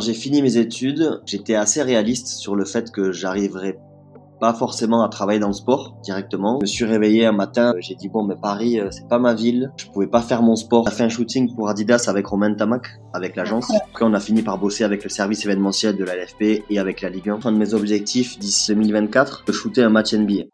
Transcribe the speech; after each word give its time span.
Quand 0.00 0.06
j'ai 0.06 0.14
fini 0.14 0.40
mes 0.40 0.56
études, 0.56 1.20
j'étais 1.26 1.56
assez 1.56 1.82
réaliste 1.82 2.28
sur 2.28 2.56
le 2.56 2.64
fait 2.64 2.90
que 2.90 3.12
j'arriverais 3.12 3.78
pas 4.40 4.54
forcément 4.54 5.04
à 5.04 5.10
travailler 5.10 5.40
dans 5.40 5.48
le 5.48 5.52
sport 5.52 5.98
directement. 6.02 6.56
Je 6.60 6.62
me 6.62 6.66
suis 6.66 6.84
réveillé 6.86 7.26
un 7.26 7.32
matin, 7.32 7.74
j'ai 7.80 7.96
dit 7.96 8.08
bon 8.08 8.24
mais 8.24 8.34
Paris 8.40 8.80
euh, 8.80 8.88
c'est 8.90 9.06
pas 9.08 9.18
ma 9.18 9.34
ville, 9.34 9.70
je 9.76 9.84
pouvais 9.88 10.06
pas 10.06 10.22
faire 10.22 10.40
mon 10.40 10.56
sport. 10.56 10.84
On 10.84 10.88
a 10.88 10.90
fait 10.90 11.02
un 11.02 11.10
shooting 11.10 11.54
pour 11.54 11.68
Adidas 11.68 12.06
avec 12.08 12.24
Romain 12.28 12.54
Tamac, 12.54 12.86
avec 13.12 13.36
l'agence. 13.36 13.70
Après 13.74 14.06
on 14.06 14.14
a 14.14 14.20
fini 14.20 14.40
par 14.40 14.56
bosser 14.56 14.84
avec 14.84 15.04
le 15.04 15.10
service 15.10 15.44
événementiel 15.44 15.98
de 15.98 16.04
la 16.04 16.16
LFP 16.16 16.64
et 16.70 16.78
avec 16.78 17.02
la 17.02 17.10
Ligue 17.10 17.28
1. 17.28 17.40
Un 17.44 17.52
de 17.52 17.58
mes 17.58 17.74
objectifs 17.74 18.38
d'ici 18.38 18.72
2024, 18.74 19.44
de 19.46 19.52
shooter 19.52 19.82
un 19.82 19.90
match 19.90 20.14
NBA. 20.14 20.44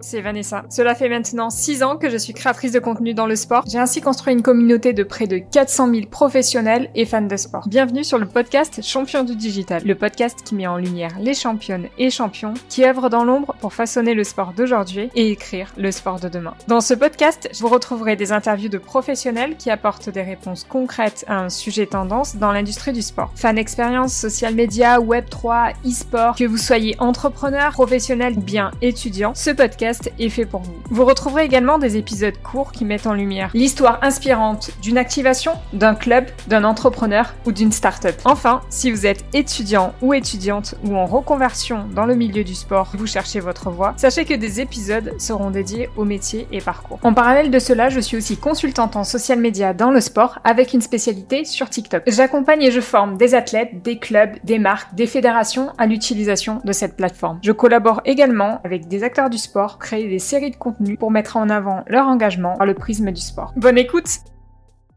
C'est 0.00 0.20
Vanessa. 0.20 0.64
Cela 0.70 0.94
fait 0.94 1.08
maintenant 1.08 1.50
6 1.50 1.82
ans 1.82 1.96
que 1.96 2.10
je 2.10 2.16
suis 2.16 2.32
créatrice 2.32 2.72
de 2.72 2.78
contenu 2.78 3.14
dans 3.14 3.26
le 3.26 3.36
sport. 3.36 3.64
J'ai 3.66 3.78
ainsi 3.78 4.00
construit 4.00 4.32
une 4.32 4.42
communauté 4.42 4.92
de 4.92 5.02
près 5.02 5.26
de 5.26 5.38
400 5.38 5.92
000 5.92 6.06
professionnels 6.06 6.90
et 6.94 7.04
fans 7.04 7.22
de 7.22 7.36
sport. 7.36 7.68
Bienvenue 7.68 8.04
sur 8.04 8.18
le 8.18 8.26
podcast 8.26 8.80
Champion 8.82 9.24
du 9.24 9.36
Digital, 9.36 9.82
le 9.84 9.94
podcast 9.94 10.42
qui 10.44 10.54
met 10.54 10.66
en 10.66 10.76
lumière 10.76 11.12
les 11.20 11.34
championnes 11.34 11.88
et 11.98 12.10
champions 12.10 12.54
qui 12.68 12.84
œuvrent 12.84 13.10
dans 13.10 13.24
l'ombre 13.24 13.54
pour 13.60 13.72
façonner 13.72 14.14
le 14.14 14.24
sport 14.24 14.52
d'aujourd'hui 14.56 15.10
et 15.14 15.30
écrire 15.30 15.72
le 15.76 15.90
sport 15.92 16.20
de 16.20 16.28
demain. 16.28 16.54
Dans 16.68 16.80
ce 16.80 16.94
podcast, 16.94 17.50
vous 17.60 17.68
retrouverez 17.68 18.16
des 18.16 18.32
interviews 18.32 18.68
de 18.68 18.78
professionnels 18.78 19.56
qui 19.56 19.70
apportent 19.70 20.08
des 20.08 20.22
réponses 20.22 20.64
concrètes 20.64 21.24
à 21.28 21.38
un 21.38 21.48
sujet 21.48 21.86
tendance 21.86 22.36
dans 22.36 22.52
l'industrie 22.52 22.92
du 22.92 23.02
sport. 23.02 23.32
Fan 23.34 23.58
expérience, 23.58 24.14
social 24.14 24.54
media, 24.54 25.00
web 25.00 25.26
3, 25.28 25.70
e-sport, 25.86 26.36
que 26.36 26.44
vous 26.44 26.58
soyez 26.58 26.96
entrepreneur, 26.98 27.72
professionnel 27.72 28.34
bien 28.34 28.70
étudiant, 28.82 29.32
ce 29.34 29.50
podcast 29.50 29.89
est 30.18 30.28
fait 30.28 30.46
pour 30.46 30.60
vous. 30.60 30.74
Vous 30.90 31.04
retrouverez 31.04 31.44
également 31.44 31.78
des 31.78 31.96
épisodes 31.96 32.36
courts 32.42 32.72
qui 32.72 32.84
mettent 32.84 33.06
en 33.06 33.14
lumière 33.14 33.50
l'histoire 33.54 33.98
inspirante 34.02 34.70
d'une 34.82 34.98
activation, 34.98 35.52
d'un 35.72 35.94
club, 35.94 36.26
d'un 36.48 36.64
entrepreneur 36.64 37.34
ou 37.46 37.52
d'une 37.52 37.72
start-up. 37.72 38.16
Enfin, 38.24 38.60
si 38.70 38.90
vous 38.90 39.06
êtes 39.06 39.24
étudiant 39.32 39.94
ou 40.02 40.14
étudiante 40.14 40.74
ou 40.84 40.96
en 40.96 41.06
reconversion 41.06 41.86
dans 41.94 42.06
le 42.06 42.14
milieu 42.14 42.44
du 42.44 42.54
sport, 42.54 42.92
vous 42.94 43.06
cherchez 43.06 43.40
votre 43.40 43.70
voie, 43.70 43.94
sachez 43.96 44.24
que 44.24 44.34
des 44.34 44.60
épisodes 44.60 45.14
seront 45.18 45.50
dédiés 45.50 45.88
au 45.96 46.04
métier 46.04 46.46
et 46.52 46.60
parcours. 46.60 46.98
En 47.02 47.14
parallèle 47.14 47.50
de 47.50 47.58
cela, 47.58 47.88
je 47.88 48.00
suis 48.00 48.16
aussi 48.16 48.36
consultante 48.36 48.96
en 48.96 49.04
social 49.04 49.38
media 49.38 49.74
dans 49.74 49.90
le 49.90 50.00
sport 50.00 50.38
avec 50.44 50.72
une 50.72 50.80
spécialité 50.80 51.44
sur 51.44 51.70
TikTok. 51.70 52.02
J'accompagne 52.06 52.62
et 52.62 52.70
je 52.70 52.80
forme 52.80 53.16
des 53.16 53.34
athlètes, 53.34 53.82
des 53.82 53.98
clubs, 53.98 54.36
des 54.44 54.58
marques, 54.58 54.94
des 54.94 55.06
fédérations 55.06 55.70
à 55.78 55.86
l'utilisation 55.86 56.60
de 56.64 56.72
cette 56.72 56.96
plateforme. 56.96 57.38
Je 57.42 57.52
collabore 57.52 58.00
également 58.04 58.60
avec 58.64 58.88
des 58.88 59.02
acteurs 59.02 59.30
du 59.30 59.38
sport 59.38 59.78
créer 59.80 60.08
des 60.08 60.20
séries 60.20 60.52
de 60.52 60.56
contenus 60.56 60.98
pour 60.98 61.10
mettre 61.10 61.36
en 61.36 61.48
avant 61.48 61.82
leur 61.88 62.06
engagement 62.06 62.56
par 62.56 62.66
le 62.66 62.74
prisme 62.74 63.10
du 63.10 63.20
sport. 63.20 63.52
Bonne 63.56 63.78
écoute 63.78 64.20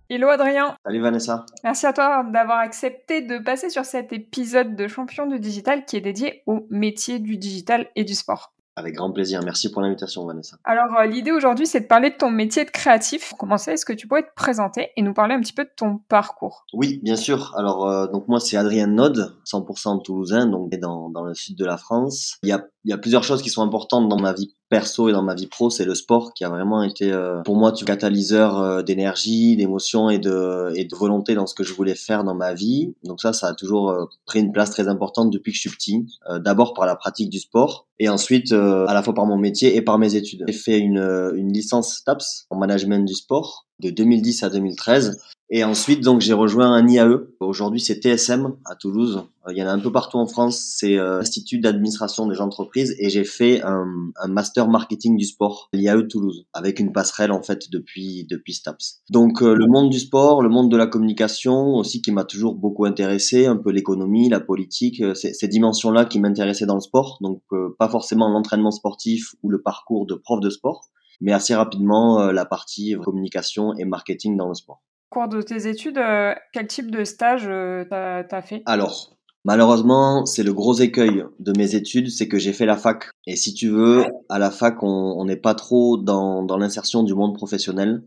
Hello 0.10 0.28
Adrien 0.28 0.76
Salut 0.86 1.02
Vanessa 1.02 1.46
Merci 1.64 1.88
à 1.88 1.94
toi 1.94 2.24
d'avoir 2.32 2.60
accepté 2.60 3.22
de 3.22 3.40
passer 3.40 3.70
sur 3.70 3.86
cet 3.86 4.14
épisode 4.14 4.76
de 4.76 4.88
Champion 4.88 5.26
du 5.26 5.40
Digital 5.40 5.86
qui 5.86 5.96
est 5.96 6.02
dédié 6.02 6.44
au 6.46 6.68
métier 6.70 7.18
du 7.18 7.38
digital 7.38 7.88
et 7.96 8.04
du 8.04 8.14
sport. 8.14 8.54
Avec 8.76 8.96
grand 8.96 9.12
plaisir. 9.12 9.42
Merci 9.44 9.72
pour 9.72 9.84
l'invitation, 9.84 10.26
Vanessa. 10.26 10.58
Alors, 10.64 10.98
euh, 11.00 11.06
l'idée 11.06 11.32
aujourd'hui, 11.32 11.68
c'est 11.68 11.82
de 11.82 11.86
parler 11.86 12.10
de 12.10 12.16
ton 12.16 12.32
métier 12.32 12.66
de 12.66 12.72
créatif. 12.72 13.30
Pour 13.30 13.38
commencer, 13.38 13.72
est-ce 13.72 13.86
que 13.86 13.94
tu 13.94 14.08
pourrais 14.08 14.24
te 14.24 14.34
présenter 14.36 14.90
et 14.98 15.04
nous 15.04 15.14
parler 15.14 15.36
un 15.36 15.42
petit 15.42 15.54
peu 15.54 15.64
de 15.64 15.72
ton 15.76 16.00
parcours? 16.10 16.66
Oui, 16.74 17.00
bien 17.04 17.16
sûr. 17.16 17.54
Alors, 17.56 17.88
euh, 17.88 18.08
donc 18.08 18.28
moi, 18.28 18.40
c'est 18.40 18.58
Adrien 18.58 18.88
Node, 18.88 19.36
100% 19.46 20.02
toulousain, 20.04 20.48
donc 20.48 20.72
dans, 20.72 21.10
dans 21.10 21.24
le 21.24 21.36
sud 21.36 21.56
de 21.56 21.66
la 21.66 21.78
France. 21.78 22.38
Il 22.42 22.50
y 22.50 22.52
a 22.52 22.66
il 22.86 22.92
y 22.92 22.94
a 22.94 22.98
plusieurs 22.98 23.24
choses 23.24 23.42
qui 23.42 23.50
sont 23.50 23.62
importantes 23.62 24.10
dans 24.10 24.20
ma 24.20 24.34
vie 24.34 24.56
perso 24.74 25.08
et 25.08 25.12
dans 25.12 25.22
ma 25.22 25.36
vie 25.36 25.46
pro, 25.46 25.70
c'est 25.70 25.86
le 25.86 25.94
sport 25.94 26.34
qui 26.34 26.44
a 26.44 26.50
vraiment 26.50 26.82
été 26.82 27.12
euh, 27.12 27.44
pour 27.44 27.56
moi 27.56 27.72
un 27.80 27.86
catalyseur 27.86 28.60
euh, 28.60 28.82
d'énergie, 28.82 29.56
d'émotion 29.56 30.10
et 30.10 30.18
de, 30.18 30.74
et 30.76 30.84
de 30.84 30.96
volonté 30.96 31.36
dans 31.36 31.46
ce 31.46 31.54
que 31.54 31.64
je 31.64 31.76
voulais 31.76 31.94
faire 31.94 32.24
dans 32.24 32.34
ma 32.34 32.56
vie. 32.56 32.96
Donc 33.04 33.22
ça, 33.22 33.34
ça 33.34 33.50
a 33.50 33.54
toujours 33.54 33.92
euh, 33.92 34.06
pris 34.26 34.40
une 34.40 34.52
place 34.52 34.72
très 34.72 34.88
importante 34.88 35.30
depuis 35.30 35.52
que 35.52 35.58
je 35.58 35.62
suis 35.62 35.70
petit. 35.70 36.08
D'abord 36.40 36.74
par 36.74 36.88
la 36.88 36.96
pratique 36.96 37.30
du 37.30 37.38
sport 37.38 37.86
et 38.00 38.10
ensuite 38.10 38.52
à 38.52 38.92
la 38.92 39.04
fois 39.04 39.14
par 39.14 39.28
mon 39.28 39.38
métier 39.38 39.76
et 39.76 39.84
par 39.84 40.00
mes 40.00 40.16
études. 40.16 40.44
J'ai 40.48 40.54
fait 40.54 40.80
une, 40.80 41.32
une 41.36 41.54
licence 41.54 42.04
TAPS 42.04 42.48
en 42.50 42.58
management 42.58 43.06
du 43.06 43.14
sport 43.14 43.68
de 43.84 43.90
2010 43.90 44.44
à 44.44 44.50
2013 44.50 45.20
et 45.56 45.64
ensuite, 45.64 46.02
donc, 46.02 46.20
j'ai 46.20 46.34
rejoint 46.34 46.74
un 46.74 46.88
IAE. 46.88 47.28
Aujourd'hui, 47.40 47.80
c'est 47.80 48.02
TSM 48.02 48.56
à 48.66 48.76
Toulouse. 48.76 49.24
Il 49.52 49.56
y 49.56 49.62
en 49.62 49.68
a 49.68 49.72
un 49.72 49.80
peu 49.80 49.92
partout 49.92 50.18
en 50.18 50.26
France. 50.26 50.60
C'est 50.78 50.98
euh, 50.98 51.18
l'Institut 51.18 51.60
d'administration 51.60 52.26
des 52.26 52.42
entreprises. 52.42 52.96
Et 52.98 53.12
j'ai 53.12 53.24
fait 53.24 53.62
un, 53.62 53.86
master 54.28 54.68
marketing 54.68 55.16
du 55.16 55.26
sport, 55.26 55.70
l'IAE 55.72 56.08
Toulouse, 56.08 56.48
avec 56.54 56.80
une 56.80 56.92
passerelle 56.92 57.32
en 57.32 57.44
fait 57.44 57.70
depuis 57.72 58.26
depuis 58.28 58.56
STAPS. 58.56 59.04
Donc, 59.12 59.44
euh, 59.44 59.54
le 59.54 59.68
monde 59.68 59.92
du 59.92 60.00
sport, 60.00 60.42
le 60.42 60.50
monde 60.50 60.72
de 60.72 60.78
la 60.78 60.88
communication 60.88 61.76
aussi 61.76 62.02
qui 62.02 62.12
m'a 62.12 62.24
toujours 62.24 62.56
beaucoup 62.56 62.86
intéressé, 62.86 63.46
un 63.46 63.58
peu 63.58 63.70
l'économie, 63.70 64.30
la 64.30 64.40
politique, 64.40 65.02
euh, 65.02 65.14
ces 65.14 65.48
dimensions-là 65.48 66.06
qui 66.06 66.20
m'intéressaient 66.20 66.66
dans 66.66 66.74
le 66.74 66.82
sport. 66.82 67.20
Donc, 67.22 67.44
pas 67.78 67.90
forcément 67.90 68.28
l'entraînement 68.28 68.72
sportif 68.72 69.36
ou 69.44 69.52
le 69.52 69.62
parcours 69.62 70.08
de 70.08 70.16
prof 70.16 70.40
de 70.40 70.50
sport, 70.50 70.90
mais 71.22 71.34
assez 71.34 71.56
rapidement 71.56 72.32
la 72.32 72.46
partie 72.46 72.96
communication 73.04 73.74
et 73.76 73.86
marketing 73.86 74.38
dans 74.38 74.48
le 74.48 74.54
sport 74.54 74.82
cours 75.14 75.28
de 75.28 75.42
tes 75.42 75.68
études, 75.68 76.00
euh, 76.00 76.34
quel 76.54 76.68
type 76.68 76.90
de 76.90 77.04
stage 77.04 77.44
euh, 77.46 77.86
t'as 77.88 78.26
as 78.30 78.42
fait? 78.42 78.64
Alors, 78.66 79.16
malheureusement, 79.46 80.26
c'est 80.26 80.42
le 80.42 80.54
gros 80.54 80.74
écueil 80.74 81.24
de 81.40 81.54
mes 81.56 81.76
études, 81.76 82.10
c'est 82.10 82.28
que 82.28 82.40
j'ai 82.40 82.52
fait 82.52 82.66
la 82.66 82.78
fac. 82.78 83.12
Et 83.28 83.36
si 83.36 83.54
tu 83.54 83.70
veux, 83.70 84.06
à 84.28 84.40
la 84.40 84.50
fac, 84.50 84.82
on 84.82 85.24
n'est 85.26 85.38
pas 85.38 85.54
trop 85.54 85.98
dans, 85.98 86.42
dans 86.42 86.58
l'insertion 86.58 87.04
du 87.04 87.14
monde 87.14 87.36
professionnel. 87.36 88.04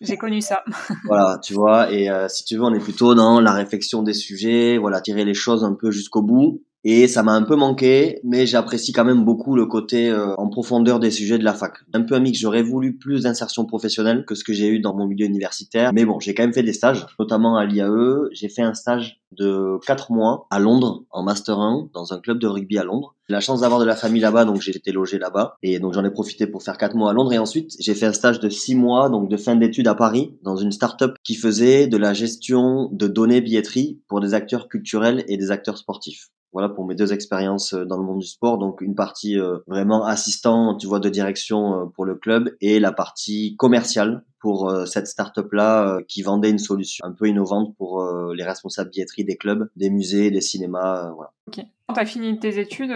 J'ai 0.00 0.16
connu 0.16 0.40
ça. 0.40 0.64
voilà, 1.04 1.38
tu 1.42 1.52
vois, 1.52 1.92
et 1.92 2.08
euh, 2.08 2.28
si 2.28 2.44
tu 2.44 2.56
veux, 2.56 2.62
on 2.62 2.72
est 2.72 2.80
plutôt 2.80 3.14
dans 3.14 3.40
la 3.40 3.52
réflexion 3.52 4.02
des 4.02 4.14
sujets, 4.14 4.78
voilà, 4.78 5.02
tirer 5.02 5.24
les 5.24 5.34
choses 5.34 5.64
un 5.64 5.74
peu 5.74 5.90
jusqu'au 5.90 6.22
bout. 6.22 6.62
Et 6.84 7.08
ça 7.08 7.24
m'a 7.24 7.32
un 7.32 7.42
peu 7.42 7.56
manqué, 7.56 8.20
mais 8.22 8.46
j'apprécie 8.46 8.92
quand 8.92 9.04
même 9.04 9.24
beaucoup 9.24 9.56
le 9.56 9.66
côté 9.66 10.08
euh, 10.08 10.34
en 10.36 10.48
profondeur 10.48 11.00
des 11.00 11.10
sujets 11.10 11.38
de 11.38 11.44
la 11.44 11.52
fac. 11.52 11.74
Un 11.92 12.02
peu 12.02 12.14
un 12.14 12.20
mix, 12.20 12.38
j'aurais 12.38 12.62
voulu 12.62 12.96
plus 12.96 13.24
d'insertion 13.24 13.64
professionnelle 13.64 14.24
que 14.24 14.36
ce 14.36 14.44
que 14.44 14.52
j'ai 14.52 14.68
eu 14.68 14.78
dans 14.78 14.94
mon 14.94 15.06
milieu 15.06 15.26
universitaire. 15.26 15.92
Mais 15.92 16.04
bon, 16.04 16.20
j'ai 16.20 16.34
quand 16.34 16.44
même 16.44 16.52
fait 16.52 16.62
des 16.62 16.72
stages, 16.72 17.04
notamment 17.18 17.56
à 17.56 17.66
l'IAE. 17.66 18.28
J'ai 18.32 18.48
fait 18.48 18.62
un 18.62 18.74
stage 18.74 19.20
de 19.32 19.78
4 19.86 20.12
mois 20.12 20.46
à 20.50 20.60
Londres, 20.60 21.04
en 21.10 21.24
Master 21.24 21.58
1, 21.58 21.90
dans 21.92 22.12
un 22.12 22.20
club 22.20 22.38
de 22.38 22.46
rugby 22.46 22.78
à 22.78 22.84
Londres. 22.84 23.16
J'ai 23.28 23.34
la 23.34 23.40
chance 23.40 23.60
d'avoir 23.60 23.80
de 23.80 23.84
la 23.84 23.96
famille 23.96 24.22
là-bas, 24.22 24.44
donc 24.44 24.60
j'ai 24.62 24.74
été 24.74 24.92
logé 24.92 25.18
là-bas. 25.18 25.56
Et 25.64 25.80
donc 25.80 25.94
j'en 25.94 26.04
ai 26.04 26.10
profité 26.10 26.46
pour 26.46 26.62
faire 26.62 26.78
4 26.78 26.94
mois 26.94 27.10
à 27.10 27.12
Londres. 27.12 27.32
Et 27.32 27.38
ensuite, 27.38 27.72
j'ai 27.80 27.94
fait 27.94 28.06
un 28.06 28.12
stage 28.12 28.38
de 28.38 28.48
6 28.48 28.76
mois, 28.76 29.10
donc 29.10 29.28
de 29.28 29.36
fin 29.36 29.56
d'études 29.56 29.88
à 29.88 29.96
Paris, 29.96 30.38
dans 30.42 30.56
une 30.56 30.70
start-up 30.70 31.16
qui 31.24 31.34
faisait 31.34 31.88
de 31.88 31.96
la 31.96 32.14
gestion 32.14 32.88
de 32.92 33.08
données 33.08 33.40
billetterie 33.40 34.00
pour 34.06 34.20
des 34.20 34.32
acteurs 34.32 34.68
culturels 34.68 35.24
et 35.26 35.36
des 35.36 35.50
acteurs 35.50 35.76
sportifs 35.76 36.28
voilà 36.52 36.68
pour 36.68 36.86
mes 36.86 36.94
deux 36.94 37.12
expériences 37.12 37.74
euh, 37.74 37.84
dans 37.84 37.96
le 37.96 38.04
monde 38.04 38.20
du 38.20 38.26
sport. 38.26 38.58
Donc 38.58 38.80
une 38.80 38.94
partie 38.94 39.38
euh, 39.38 39.58
vraiment 39.66 40.04
assistant, 40.04 40.76
tu 40.76 40.86
vois, 40.86 41.00
de 41.00 41.08
direction 41.08 41.74
euh, 41.74 41.86
pour 41.94 42.04
le 42.04 42.14
club 42.14 42.54
et 42.60 42.80
la 42.80 42.92
partie 42.92 43.56
commerciale 43.56 44.24
pour 44.40 44.72
cette 44.86 45.08
start-up 45.08 45.52
là 45.52 45.98
qui 46.06 46.22
vendait 46.22 46.50
une 46.50 46.60
solution 46.60 47.04
un 47.04 47.10
peu 47.10 47.26
innovante 47.26 47.74
pour 47.76 48.08
les 48.32 48.44
responsables 48.44 48.88
billetterie 48.90 49.24
des 49.24 49.36
clubs, 49.36 49.68
des 49.74 49.90
musées, 49.90 50.30
des 50.30 50.40
cinémas, 50.40 51.10
voilà. 51.16 51.32
Ok. 51.48 51.64
Quand 51.88 51.94
tu 51.94 52.00
as 52.00 52.06
fini 52.06 52.38
tes 52.38 52.60
études, 52.60 52.92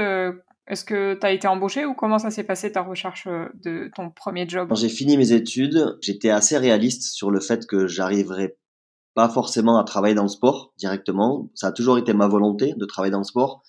est-ce 0.69 0.85
que 0.85 1.15
tu 1.15 1.27
as 1.27 1.33
été 1.33 1.49
embauché 1.49 1.85
ou 1.85 1.95
comment 1.95 2.21
ça 2.21 2.31
s'est 2.31 2.45
passé 2.45 2.71
ta 2.71 2.83
recherche 2.83 3.27
de 3.65 3.91
ton 3.97 4.11
premier 4.11 4.49
job? 4.49 4.69
Quand 4.69 4.77
j'ai 4.77 4.89
fini 4.89 5.17
mes 5.17 5.33
études, 5.33 5.99
j'étais 6.01 6.31
assez 6.31 6.57
réaliste 6.57 7.13
sur 7.13 7.33
le 7.33 7.41
fait 7.41 7.67
que 7.67 7.89
j'arriverais 7.89 8.57
pas 9.15 9.29
forcément 9.29 9.79
à 9.79 9.85
travailler 9.85 10.15
dans 10.15 10.23
le 10.23 10.29
sport 10.29 10.73
directement. 10.79 11.51
Ça 11.55 11.69
a 11.69 11.73
toujours 11.73 11.99
été 11.99 12.13
ma 12.13 12.29
volonté 12.29 12.75
de 12.77 12.85
travailler 12.85 13.13
dans 13.13 13.19
le 13.19 13.25
sport, 13.25 13.63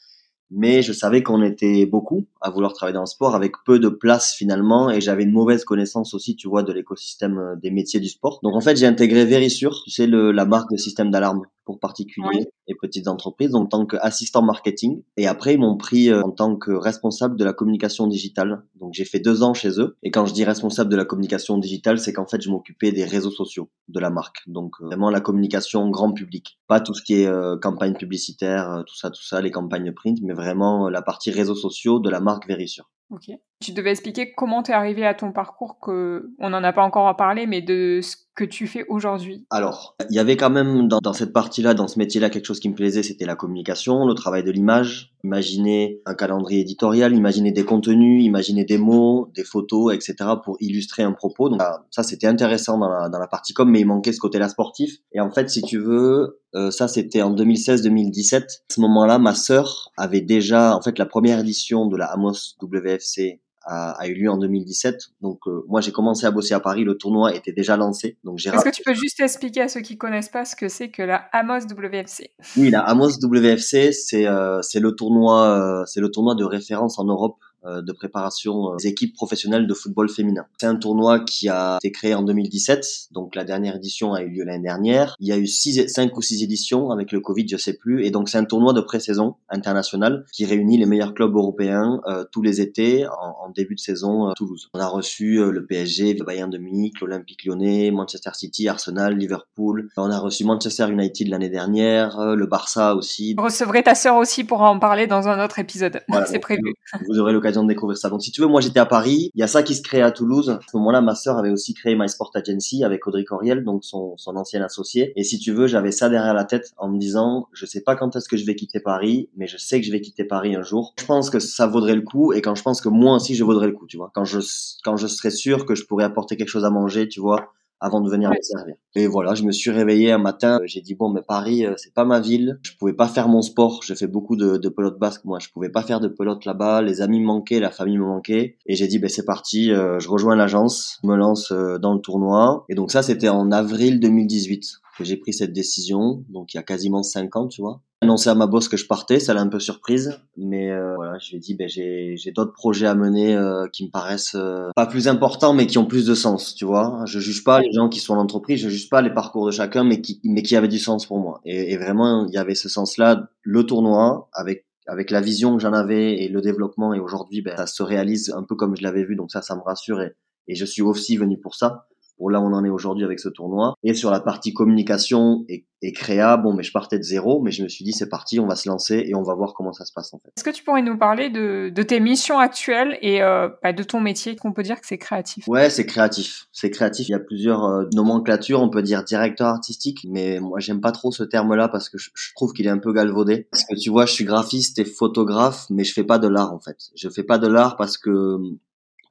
mais 0.52 0.82
je 0.84 0.94
savais 0.94 1.24
qu'on 1.24 1.42
était 1.42 1.86
beaucoup 1.86 2.28
à 2.40 2.50
vouloir 2.50 2.74
travailler 2.74 2.94
dans 2.94 3.02
le 3.02 3.08
sport 3.08 3.36
avec 3.36 3.54
peu 3.66 3.80
de 3.80 3.90
place 3.90 4.34
finalement 4.34 4.90
et 4.90 5.02
j'avais 5.02 5.24
une 5.24 5.32
mauvaise 5.32 5.66
connaissance 5.66 6.14
aussi, 6.14 6.36
tu 6.36 6.48
vois, 6.48 6.64
de 6.64 6.72
l'écosystème 6.72 7.38
euh, 7.40 7.56
des 7.56 7.72
métiers 7.72 8.00
du 8.00 8.10
sport. 8.10 8.40
Donc 8.44 8.56
en 8.56 8.62
fait, 8.62 8.76
j'ai 8.76 8.86
intégré 8.86 9.26
Verisure, 9.26 9.82
tu 9.84 9.92
sais, 9.92 10.06
le, 10.06 10.32
la 10.32 10.46
marque 10.46 10.72
de 10.72 10.78
système 10.78 11.10
d'alarme 11.10 11.42
pour 11.66 11.80
particuliers 11.80 12.48
et 12.68 12.76
petites 12.76 13.08
entreprises, 13.08 13.56
en 13.56 13.66
tant 13.66 13.86
qu'assistant 13.86 14.42
marketing. 14.42 15.04
Et 15.18 15.28
après, 15.28 15.54
ils 15.54 15.60
m'ont 15.60 15.78
pris 15.78 16.10
euh, 16.10 16.22
en 16.24 16.32
tant 16.32 16.56
que 16.56 16.72
responsable 16.72 17.38
de 17.38 17.44
la 17.44 17.54
communication 17.54 18.08
digitale. 18.08 18.64
Donc 18.76 18.94
j'ai 18.94 19.06
fait 19.06 19.20
deux 19.20 19.44
ans 19.44 19.54
chez 19.54 19.80
eux. 19.80 19.98
Et 20.04 20.12
quand 20.12 20.26
je 20.26 20.34
dis 20.34 20.44
responsable 20.44 20.90
de 20.90 20.96
la 20.96 21.06
communication 21.06 21.58
digitale, 21.58 22.00
c'est 22.00 22.14
qu'en 22.14 22.28
fait, 22.28 22.42
je 22.42 22.50
m'occupais 22.50 22.92
des 22.92 23.06
réseaux 23.06 23.32
sociaux 23.32 23.70
de 23.88 24.00
la 24.00 24.10
marque. 24.10 24.44
Donc 24.48 24.74
euh, 24.82 24.86
vraiment 24.86 25.10
la 25.10 25.22
communication 25.22 25.90
grand 25.90 26.12
public. 26.12 26.60
Pas 26.68 26.80
tout 26.80 26.94
ce 26.94 27.02
qui 27.02 27.16
est 27.16 27.30
campagne 27.62 27.94
publicitaire, 27.94 28.84
tout 28.88 28.96
ça, 28.96 29.10
tout 29.10 29.24
ça, 29.24 29.42
les 29.42 29.52
campagnes 29.52 29.92
print, 29.94 30.20
mais 30.22 30.34
vraiment 30.34 30.90
la 30.90 31.02
partie 31.02 31.32
réseaux 31.32 31.56
sociaux 31.56 32.00
de 32.00 32.10
la 32.10 32.20
marque 32.20 32.48
Verisure. 32.48 32.90
Ok. 33.10 33.30
Tu 33.64 33.72
devais 33.72 33.92
expliquer 33.92 34.34
comment 34.34 34.62
tu 34.62 34.72
es 34.72 34.74
arrivé 34.74 35.06
à 35.06 35.14
ton 35.14 35.32
parcours, 35.32 35.80
que 35.80 36.30
on 36.38 36.50
n'en 36.50 36.64
a 36.66 36.74
pas 36.74 36.84
encore 36.84 37.16
parlé, 37.16 37.48
mais 37.48 37.62
de 37.62 38.02
ce 38.04 38.18
que 38.36 38.44
tu 38.44 38.68
fais 38.68 38.84
aujourd'hui 38.90 39.46
Alors, 39.52 39.96
il 40.10 40.16
y 40.16 40.20
avait 40.20 40.36
quand 40.36 40.50
même 40.50 40.90
dans, 40.90 41.14
cette 41.14 41.32
partie-là, 41.32 41.74
dans 41.74 41.88
ce 41.88 41.98
métier-là, 42.00 42.30
quelque 42.30 42.46
chose 42.46 42.60
qui 42.60 42.68
me 42.68 42.76
plaisait, 42.76 43.04
c'était 43.04 43.26
la 43.26 43.36
communication, 43.36 44.06
le 44.06 44.16
travail 44.16 44.44
de 44.44 44.52
l'image. 44.52 45.14
Imaginer 45.24 46.02
un 46.06 46.14
calendrier 46.14 46.62
éditorial, 46.62 47.16
imaginer 47.16 47.54
des 47.54 47.64
contenus, 47.64 48.26
imaginer 48.26 48.66
des 48.66 48.78
mots, 48.78 49.32
des 49.34 49.46
photos, 49.46 49.94
etc. 49.94 50.32
pour 50.44 50.58
illustrer 50.60 51.04
un 51.04 51.14
propos. 51.14 51.48
Donc 51.48 51.62
ça, 51.90 52.04
c'était 52.04 52.28
intéressant 52.28 52.78
dans 52.78 52.90
la, 52.90 53.08
dans 53.08 53.20
la 53.20 53.28
partie 53.28 53.54
com, 53.54 53.70
mais 53.70 53.80
il 53.80 53.86
manquait 53.86 54.12
ce 54.12 54.20
côté-là 54.20 54.50
sportif. 54.50 54.98
Et 55.14 55.22
en 55.22 55.32
fait, 55.32 55.50
si 55.50 55.62
tu 55.62 55.78
veux, 55.78 56.42
euh, 56.56 56.72
ça 56.72 56.90
c'était 56.90 57.22
en 57.22 57.34
2016-2017. 57.34 58.36
À 58.36 58.48
ce 58.70 58.82
moment-là, 58.82 59.20
ma 59.20 59.36
sœur 59.36 59.92
avait 59.96 60.22
déjà, 60.22 60.76
en 60.76 60.82
fait, 60.82 61.00
la 61.00 61.06
première 61.06 61.40
édition 61.40 61.86
de 61.88 61.96
la 61.96 62.08
Amos 62.08 62.56
WFC 62.62 63.40
a, 63.66 63.92
a, 63.92 64.08
eu 64.08 64.14
lieu 64.14 64.30
en 64.30 64.38
2017. 64.38 64.96
Donc 65.22 65.40
euh, 65.48 65.64
moi 65.68 65.82
j'ai 65.82 65.92
commencé 65.92 66.26
à 66.26 66.32
bosser 66.32 66.54
à 66.54 66.60
Paris, 66.60 66.84
le 66.84 66.98
tournoi 66.98 67.36
était 67.36 67.52
déjà 67.52 67.78
lancé. 67.78 68.18
Donc 68.24 68.40
j'ai. 68.40 68.50
Est-ce 68.50 68.64
que 68.64 68.70
tu 68.70 68.84
peux 68.84 68.94
juste 68.94 69.20
expliquer 69.20 69.62
à 69.62 69.68
ceux 69.68 69.82
qui 69.82 69.98
connaissent 69.98 70.30
pas 70.30 70.46
ce 70.46 70.56
que 70.56 70.68
c'est 70.68 70.90
que 70.90 71.02
la 71.02 71.28
Amos 71.32 71.66
WFC 71.70 72.32
Oui, 72.58 72.70
la 72.70 72.82
Amos 72.82 73.20
WFC 73.22 73.92
c'est 73.92 74.28
euh, 74.28 74.62
c'est 74.62 74.80
le 74.80 74.94
tournoi 74.94 75.82
euh, 75.82 75.86
c'est 75.86 76.02
le 76.02 76.10
tournoi 76.10 76.36
de 76.36 76.44
référence 76.44 77.00
en 77.00 77.06
Europe 77.06 77.38
de 77.66 77.92
préparation 77.92 78.76
des 78.76 78.88
équipes 78.88 79.16
professionnelles 79.16 79.68
de 79.68 79.74
football 79.74 80.10
féminin. 80.10 80.46
C'est 80.60 80.68
un 80.68 80.76
tournoi 80.76 81.20
qui 81.20 81.50
a 81.50 81.78
été 81.82 81.92
créé 81.92 82.14
en 82.14 82.24
2017, 82.24 83.10
donc 83.12 83.36
la 83.36 83.44
dernière 83.44 83.76
édition 83.76 84.14
a 84.14 84.22
eu 84.22 84.30
lieu 84.30 84.44
l'année 84.44 84.64
dernière. 84.64 85.16
Il 85.20 85.28
y 85.28 85.32
a 85.32 85.38
eu 85.38 85.48
six, 85.48 85.88
cinq 85.88 86.18
ou 86.18 86.22
six 86.22 86.44
éditions 86.44 86.92
avec 86.92 87.12
le 87.12 87.20
Covid, 87.20 87.48
je 87.48 87.58
sais 87.58 87.74
plus, 87.74 88.06
et 88.06 88.12
donc 88.12 88.30
c'est 88.30 88.38
un 88.38 88.46
tournoi 88.46 88.74
de 88.74 88.82
pré-saison 88.82 89.36
international 89.50 90.26
qui 90.32 90.46
réunit 90.46 90.78
les 90.78 90.86
meilleurs 90.86 91.14
clubs 91.14 91.36
européens 91.36 92.02
euh, 92.08 92.24
tous 92.32 92.42
les 92.42 92.62
étés 92.62 93.06
en, 93.08 93.46
en, 93.46 93.50
début 93.50 93.76
de 93.76 93.80
saison 93.80 94.26
à 94.26 94.32
euh, 94.32 94.34
Toulouse. 94.36 94.70
On 94.74 94.80
a 94.80 94.88
reçu 94.88 95.40
euh, 95.40 95.52
le 95.52 95.66
PSG, 95.66 96.14
le 96.14 96.26
Bayern 96.26 96.50
de 96.50 96.58
Munich, 96.58 97.00
l'Olympique 97.02 97.46
Lyonnais, 97.46 97.92
Manchester 97.92 98.32
City, 98.34 98.68
Arsenal, 98.68 99.16
Liverpool. 99.16 99.90
On 99.98 100.10
a 100.10 100.20
reçu 100.20 100.44
Manchester 100.44 100.90
United 100.90 101.28
l'année 101.28 101.50
dernière, 101.50 102.36
le 102.36 102.46
Barça 102.46 102.96
aussi. 102.96 103.36
Vous 103.38 103.44
recevrez 103.44 103.84
ta 103.84 103.96
sœur 103.96 104.16
aussi 104.16 104.44
pour 104.44 104.62
en 104.62 104.80
parler 104.80 105.08
dans 105.08 105.28
un 105.28 105.44
autre 105.44 105.60
épisode. 105.60 106.02
Voilà, 106.10 106.26
c'est 106.28 106.40
prévu. 106.40 106.74
Vous 107.08 107.20
aurez 107.20 107.34
l'occasion 107.34 107.53
de 107.62 107.68
découvrir 107.68 107.98
ça. 107.98 108.10
Donc 108.10 108.24
si 108.24 108.32
tu 108.32 108.42
veux, 108.42 108.48
moi 108.48 108.62
j'étais 108.62 108.80
à 108.80 108.88
Paris, 108.88 109.30
il 109.36 109.40
y 109.40 109.44
a 109.44 109.48
ça 109.48 109.62
qui 109.62 109.76
se 109.76 109.84
crée 109.84 110.02
à 110.02 110.12
Toulouse. 110.12 110.50
À 110.50 110.60
ce 110.72 110.76
moment-là, 110.78 111.02
ma 111.02 111.14
sœur 111.14 111.38
avait 111.38 111.52
aussi 111.52 111.76
créé 111.76 111.96
My 111.96 112.10
Sport 112.10 112.32
Agency 112.34 112.84
avec 112.84 113.06
Audrey 113.06 113.24
Coriel, 113.24 113.64
donc 113.64 113.84
son, 113.84 114.18
son 114.18 114.36
ancien 114.36 114.64
associé. 114.64 115.14
Et 115.16 115.24
si 115.24 115.38
tu 115.38 115.52
veux, 115.52 115.68
j'avais 115.68 115.92
ça 115.92 116.10
derrière 116.10 116.34
la 116.34 116.46
tête 116.46 116.72
en 116.78 116.90
me 116.90 116.98
disant, 116.98 117.48
je 117.54 117.66
sais 117.68 117.82
pas 117.82 117.96
quand 117.96 118.16
est-ce 118.16 118.28
que 118.28 118.38
je 118.38 118.46
vais 118.46 118.56
quitter 118.56 118.80
Paris, 118.80 119.30
mais 119.36 119.46
je 119.46 119.58
sais 119.58 119.80
que 119.80 119.86
je 119.86 119.92
vais 119.92 120.02
quitter 120.02 120.24
Paris 120.24 120.56
un 120.56 120.64
jour. 120.64 120.94
Je 120.98 121.06
pense 121.06 121.30
que 121.30 121.40
ça 121.40 121.68
vaudrait 121.68 121.96
le 121.96 122.02
coup 122.02 122.34
et 122.34 122.42
quand 122.42 122.56
je 122.56 122.64
pense 122.64 122.82
que 122.82 122.90
moi 122.90 123.16
aussi 123.16 123.36
je 123.36 123.44
vaudrais 123.44 123.68
le 123.68 123.74
coup, 123.74 123.86
tu 123.86 123.98
vois. 123.98 124.12
Quand 124.16 124.26
je 124.26 124.40
quand 124.84 124.98
je 124.98 125.08
serais 125.08 125.32
sûr 125.32 125.66
que 125.66 125.76
je 125.76 125.86
pourrais 125.86 126.06
apporter 126.06 126.38
quelque 126.38 126.50
chose 126.50 126.66
à 126.66 126.70
manger, 126.70 127.08
tu 127.08 127.20
vois, 127.20 127.54
avant 127.84 128.00
de 128.00 128.10
venir 128.10 128.30
me 128.30 128.42
servir. 128.42 128.76
Et 128.96 129.08
voilà, 129.08 129.36
je 129.36 129.44
me 129.44 129.52
suis 129.52 129.70
réveillé 129.70 130.12
un 130.14 130.18
matin, 130.18 130.60
j'ai 130.64 130.80
dit 130.80 130.96
bon 130.96 131.10
mais 131.10 131.22
Paris 131.22 131.66
euh, 131.66 131.74
c'est 131.76 131.94
pas 131.94 132.06
ma 132.06 132.22
ville, 132.22 132.60
je 132.64 132.72
pouvais 132.80 132.94
pas 132.94 133.08
faire 133.08 133.28
mon 133.28 133.42
sport, 133.42 133.82
je 133.84 133.94
fais 133.94 134.08
beaucoup 134.08 134.38
de, 134.38 134.56
de 134.56 134.70
pelote 134.70 134.98
basque 134.98 135.26
moi, 135.26 135.40
je 135.40 135.50
pouvais 135.50 135.70
pas 135.70 135.82
faire 135.82 136.00
de 136.00 136.08
pelote 136.08 136.46
là-bas, 136.46 136.82
les 136.82 137.02
amis 137.02 137.20
me 137.20 137.26
manquaient, 137.26 137.60
la 137.60 137.72
famille 137.72 137.98
me 137.98 138.06
manquait. 138.06 138.56
Et 138.66 138.76
j'ai 138.76 138.88
dit 138.88 139.00
ben 139.00 139.10
c'est 139.10 139.26
parti, 139.26 139.74
euh, 139.74 140.00
je 140.00 140.08
rejoins 140.08 140.38
l'agence, 140.38 141.00
je 141.04 141.10
me 141.10 141.16
lance 141.18 141.52
euh, 141.52 141.78
dans 141.78 141.94
le 141.94 142.00
tournoi. 142.00 142.64
Et 142.70 142.76
donc 142.76 142.92
ça 142.92 143.04
c'était 143.04 143.30
en 143.30 143.52
avril 143.52 144.00
2018 144.00 144.83
que 144.98 145.04
j'ai 145.04 145.18
pris 145.18 145.34
cette 145.34 145.54
décision, 145.54 146.24
donc 146.30 146.54
il 146.54 146.58
y 146.58 146.60
a 146.60 146.64
quasiment 146.64 147.04
cinq 147.04 147.36
ans 147.36 147.48
tu 147.48 147.62
vois 147.62 147.82
annoncé 148.04 148.30
à 148.30 148.36
ma 148.36 148.48
boss 148.48 148.68
que 148.68 148.78
je 148.78 148.86
partais, 148.86 149.20
ça 149.20 149.34
l'a 149.34 149.42
un 149.42 149.48
peu 149.48 149.60
surprise, 149.60 150.20
mais 150.38 150.72
euh, 150.72 150.96
voilà, 150.96 151.18
je 151.20 151.32
lui 151.32 151.38
ai 151.38 151.40
dit 151.40 151.56
ben 151.56 151.68
j'ai 151.68 152.16
j'ai 152.18 152.32
d'autres 152.32 152.54
projets 152.54 152.86
à 152.86 152.96
mener 152.96 153.36
euh, 153.36 153.68
qui 153.72 153.86
me 153.86 153.90
paraissent 153.90 154.36
euh, 154.36 154.70
pas 154.76 154.86
plus 154.86 155.08
importants 155.08 155.54
mais 155.54 155.66
qui 155.66 155.78
ont 155.78 155.86
plus 155.86 156.06
de 156.06 156.14
sens, 156.14 156.54
tu 156.54 156.66
vois. 156.66 157.04
Je 157.06 157.20
juge 157.20 157.44
pas 157.44 157.62
les 157.62 157.72
gens 157.72 157.90
qui 157.90 158.00
sont 158.00 158.14
en 158.14 158.20
entreprise, 158.20 158.62
je 158.62 158.70
juge 158.70 158.90
pas 158.90 159.02
les 159.02 159.14
parcours 159.14 159.46
de 159.46 159.52
chacun 159.52 159.84
mais 159.84 160.02
qui 160.02 160.20
mais 160.24 160.44
qui 160.44 160.56
avaient 160.56 160.68
du 160.68 160.80
sens 160.80 161.06
pour 161.06 161.20
moi. 161.20 161.42
Et, 161.46 161.74
et 161.74 161.78
vraiment, 161.78 162.28
il 162.28 162.34
y 162.34 162.38
avait 162.38 162.56
ce 162.56 162.70
sens-là, 162.70 163.30
le 163.42 163.64
tournoi 163.66 164.30
avec 164.34 164.66
avec 164.86 165.12
la 165.12 165.22
vision 165.22 165.56
que 165.56 165.62
j'en 165.62 165.74
avais 165.74 166.22
et 166.22 166.28
le 166.28 166.42
développement 166.42 166.94
et 166.94 167.00
aujourd'hui 167.00 167.42
ben 167.42 167.56
ça 167.56 167.68
se 167.68 167.84
réalise 167.84 168.34
un 168.36 168.44
peu 168.44 168.56
comme 168.56 168.76
je 168.76 168.84
l'avais 168.84 169.06
vu 169.06 169.16
donc 169.16 169.32
ça 169.32 169.42
ça 169.42 169.56
me 169.56 169.62
rassure 169.62 170.02
et, 170.02 170.14
et 170.50 170.56
je 170.56 170.66
suis 170.66 170.82
aussi 170.82 171.16
venu 171.16 171.40
pour 171.40 171.56
ça 171.56 171.88
pour 172.18 172.30
là 172.30 172.40
où 172.40 172.44
on 172.44 172.54
en 172.54 172.64
est 172.64 172.70
aujourd'hui 172.70 173.04
avec 173.04 173.20
ce 173.20 173.30
tournoi. 173.30 173.76
Et 173.84 173.94
sur 173.94 174.12
la 174.12 174.20
partie 174.20 174.54
communication 174.54 175.46
et, 175.50 175.66
et 175.82 175.92
créa, 175.92 176.38
bon, 176.38 176.54
mais 176.54 176.64
je 176.64 176.72
partais 176.72 176.98
de 176.98 177.04
zéro, 177.04 177.42
mais 177.42 177.52
je 177.52 177.64
me 177.64 177.68
suis 177.68 177.84
dit 177.84 177.92
c'est 177.92 178.10
parti, 178.10 178.40
on 178.40 178.48
va 178.48 178.56
se 178.56 178.70
lancer 178.70 179.04
et 179.06 179.16
on 179.16 179.24
va 179.24 179.34
voir 179.34 179.54
comment 179.54 179.74
ça 179.74 179.86
se 179.86 179.92
passe 179.94 180.14
en 180.14 180.20
fait. 180.20 180.30
Est-ce 180.38 180.44
que 180.44 180.50
tu 180.50 180.64
pourrais 180.64 180.82
nous 180.82 180.98
parler 180.98 181.30
de, 181.30 181.70
de 181.70 181.84
tes 181.84 182.00
missions 182.00 182.40
actuelles 182.40 182.98
et 183.02 183.22
euh, 183.22 183.50
bah, 183.62 183.74
de 183.74 183.84
ton 183.84 184.00
métier? 184.00 184.36
Qu'on 184.36 184.54
peut 184.54 184.64
dire 184.64 184.80
que 184.80 184.88
c'est 184.88 184.98
créatif? 184.98 185.48
Ouais, 185.48 185.70
c'est 185.70 185.86
créatif. 185.86 186.48
C'est 186.52 186.70
créatif. 186.70 187.10
Il 187.10 187.12
y 187.12 187.16
a 187.16 187.20
plusieurs 187.20 187.66
euh, 187.66 187.86
nomenclatures. 187.94 188.62
On 188.62 188.70
peut 188.70 188.84
dire 188.84 189.04
directeur 189.04 189.48
artistique, 189.48 190.06
mais 190.10 190.40
moi 190.40 190.60
j'aime 190.60 190.82
pas 190.82 190.92
trop 190.92 191.12
ce 191.12 191.24
terme-là 191.24 191.68
parce 191.68 191.90
que 191.90 191.98
je, 191.98 192.10
je 192.14 192.34
trouve 192.36 192.54
qu'il 192.54 192.66
est 192.66 192.72
un 192.72 192.80
peu 192.80 192.94
galvaudé. 192.94 193.48
Parce 193.52 193.66
que 193.66 193.76
tu 193.76 193.90
vois, 193.90 194.06
je 194.06 194.14
suis 194.14 194.26
graphiste 194.26 194.80
et 194.80 194.86
photographe, 194.86 195.66
mais 195.70 195.84
je 195.84 195.94
fais 195.94 196.04
pas 196.04 196.20
de 196.20 196.28
l'art 196.28 196.54
en 196.54 196.60
fait. 196.60 196.78
Je 196.96 197.10
fais 197.10 197.24
pas 197.24 197.38
de 197.38 197.48
l'art 197.48 197.76
parce 197.76 197.98
que 197.98 198.38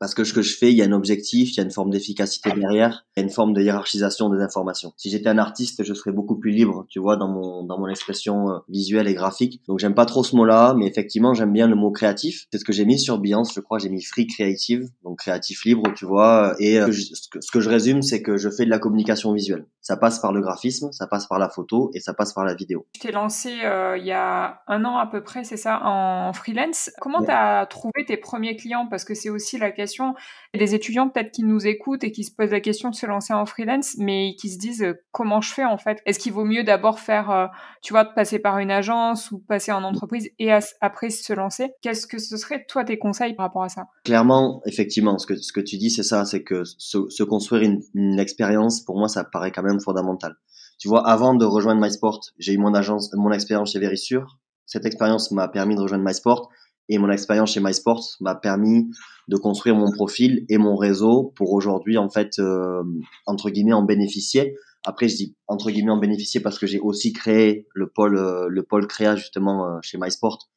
parce 0.03 0.17
que 0.17 0.25
ce 0.25 0.33
que 0.33 0.43
je 0.43 0.57
fais, 0.57 0.73
il 0.73 0.77
y 0.77 0.83
a 0.83 0.85
un 0.85 0.91
objectif, 0.91 1.53
il 1.53 1.59
y 1.59 1.61
a 1.61 1.63
une 1.63 1.71
forme 1.71 1.91
d'efficacité 1.91 2.51
derrière, 2.57 3.07
il 3.17 3.21
y 3.21 3.23
a 3.23 3.25
une 3.25 3.31
forme 3.31 3.53
de 3.53 3.63
hiérarchisation 3.63 4.31
des 4.31 4.43
informations. 4.43 4.93
Si 4.97 5.11
j'étais 5.11 5.29
un 5.29 5.39
artiste, 5.39 5.85
je 5.85 5.95
serais 5.95 6.11
beaucoup 6.11 6.37
plus 6.37 6.51
libre, 6.51 6.87
tu 6.89 6.99
vois, 6.99 7.17
dans 7.17 7.29
mon 7.29 7.63
dans 7.63 7.79
mon 7.79 7.87
expression 7.87 8.51
euh, 8.51 8.59
visuelle 8.69 9.07
et 9.07 9.15
graphique. 9.15 9.61
Donc 9.69 9.79
j'aime 9.79 9.95
pas 9.95 10.05
trop 10.05 10.25
ce 10.25 10.35
mot-là, 10.35 10.75
mais 10.77 10.89
effectivement 10.89 11.35
j'aime 11.35 11.53
bien 11.53 11.69
le 11.69 11.77
mot 11.77 11.93
créatif. 11.93 12.49
C'est 12.51 12.59
ce 12.59 12.65
que 12.65 12.73
j'ai 12.73 12.85
mis 12.85 12.99
sur 12.99 13.21
Beyoncé, 13.21 13.53
je 13.55 13.61
crois, 13.61 13.79
j'ai 13.79 13.91
mis 13.91 14.03
free 14.03 14.27
creative, 14.27 14.89
donc 15.05 15.21
créatif 15.21 15.65
libre, 15.65 15.85
tu 15.95 16.05
vois. 16.05 16.57
Et 16.59 16.81
euh, 16.81 16.91
ce 16.91 17.51
que 17.53 17.61
je 17.61 17.69
résume, 17.69 18.03
c'est 18.03 18.23
que 18.23 18.37
je 18.37 18.51
fais 18.51 18.65
de 18.65 18.71
la 18.71 18.81
communication 18.81 19.33
visuelle. 19.33 19.67
Ça 19.83 19.97
passe 19.97 20.21
par 20.21 20.33
le 20.33 20.41
graphisme, 20.41 20.93
ça 20.93 21.07
passe 21.09 21.27
par 21.27 21.39
la 21.41 21.49
photo 21.49 21.91
et 21.93 22.01
ça 22.01 22.15
passe 22.15 22.33
par 22.33 22.45
la 22.45 22.55
vidéo. 22.55 22.87
Tu 22.95 23.01
t'es 23.01 23.11
lancé 23.13 23.53
euh, 23.65 23.99
il 23.99 24.07
y 24.07 24.13
a 24.13 24.63
un 24.69 24.85
an 24.85 24.97
à 24.97 25.07
peu 25.07 25.23
près, 25.23 25.43
c'est 25.43 25.57
ça, 25.57 25.81
en 25.83 26.33
freelance. 26.33 26.91
Comment 27.01 27.19
ouais. 27.19 27.27
tu 27.27 27.33
as 27.33 27.67
trouvé 27.67 28.05
tes 28.07 28.17
premiers 28.17 28.57
clients? 28.57 28.87
Parce 28.89 29.05
que 29.05 29.15
c'est 29.15 29.29
aussi 29.29 29.59
la 29.59 29.73
question 29.73 30.15
des 30.55 30.75
étudiants 30.75 31.09
peut-être 31.09 31.33
qui 31.33 31.43
nous 31.43 31.67
écoutent 31.67 32.05
et 32.05 32.13
qui 32.13 32.23
se 32.23 32.33
posent 32.33 32.53
la 32.53 32.61
question 32.61 32.91
de 32.91 32.95
se 32.95 33.07
lancer 33.07 33.33
en 33.33 33.45
freelance, 33.45 33.97
mais 33.99 34.37
qui 34.39 34.51
se 34.51 34.59
disent 34.59 34.83
euh, 34.83 34.95
comment 35.11 35.41
je 35.41 35.53
fais 35.53 35.65
en 35.65 35.79
fait? 35.79 36.01
Est-ce 36.07 36.21
qu'il 36.21 36.33
vaut 36.33 36.45
mieux 36.45 36.63
d'abord 36.63 37.01
faire, 37.01 37.31
euh, 37.31 37.47
tu 37.83 37.93
vois, 37.93 38.05
de 38.05 38.13
passer 38.15 38.39
par 38.39 38.59
une 38.59 38.71
agence 38.71 39.33
ou 39.33 39.39
passer 39.41 39.73
en 39.73 39.83
entreprise 39.83 40.31
et 40.39 40.53
après 40.81 41.11
se 41.11 41.33
lancer? 41.33 41.73
Qu'est-ce 41.83 42.07
que 42.07 42.19
ce 42.19 42.37
serait 42.37 42.65
toi 42.69 42.85
tes 42.85 42.99
conseils 42.99 43.35
par 43.35 43.47
rapport 43.47 43.65
à 43.65 43.69
ça? 43.69 43.87
Clairement, 44.05 44.63
effectivement, 44.65 45.19
ce 45.19 45.27
que 45.27 45.35
ce 45.37 45.53
que 45.53 45.61
tu 45.61 45.77
dis, 45.77 45.91
c'est 45.91 46.05
ça, 46.05 46.25
c'est 46.25 46.45
que 46.45 46.63
se, 46.65 47.09
se 47.09 47.23
construire 47.25 47.63
une, 47.63 47.83
une 47.95 48.21
expérience, 48.21 48.81
pour 48.81 48.97
moi, 48.97 49.09
ça 49.09 49.25
paraît 49.25 49.51
quand 49.51 49.63
même 49.63 49.72
fondamental. 49.81 50.37
Tu 50.79 50.89
vois, 50.89 51.07
avant 51.09 51.35
de 51.35 51.45
rejoindre 51.45 51.81
MySport, 51.81 52.21
j'ai 52.39 52.53
eu 52.53 52.59
mon 52.59 52.75
agence, 52.75 53.13
mon 53.15 53.31
expérience 53.31 53.73
chez 53.73 53.79
Verisure. 53.79 54.39
Cette 54.67 54.87
expérience 54.87 55.31
m'a 55.31 55.49
permis 55.49 55.77
de 55.77 55.81
rejoindre 55.81 56.05
MySport 56.05 56.51
et 56.89 56.99
mon 56.99 57.11
expérience 57.11 57.53
chez 57.53 57.61
MySports 57.61 58.17
m'a 58.21 58.35
permis 58.35 58.91
de 59.29 59.37
construire 59.37 59.77
mon 59.77 59.91
profil 59.93 60.45
et 60.49 60.59
mon 60.59 60.77
réseau 60.77 61.33
pour 61.37 61.53
aujourd'hui 61.53 61.97
en 61.97 62.09
fait 62.09 62.39
euh, 62.39 62.83
entre 63.27 63.51
guillemets 63.51 63.73
en 63.73 63.83
bénéficier. 63.83 64.57
Après 64.85 65.09
je 65.09 65.17
dis 65.17 65.37
entre 65.47 65.71
guillemets 65.71 65.93
en 65.93 65.99
bénéficier 65.99 66.41
parce 66.41 66.59
que 66.59 66.67
j'ai 66.67 66.81
aussi 66.81 67.13
créé 67.13 67.67
le 67.75 67.89
pôle 67.89 68.17
euh, 68.17 68.49
le 68.49 68.63
pôle 68.63 68.87
créa 68.87 69.17
justement 69.17 69.67
euh, 69.67 69.79
chez 69.83 69.99
MySport. 69.99 70.49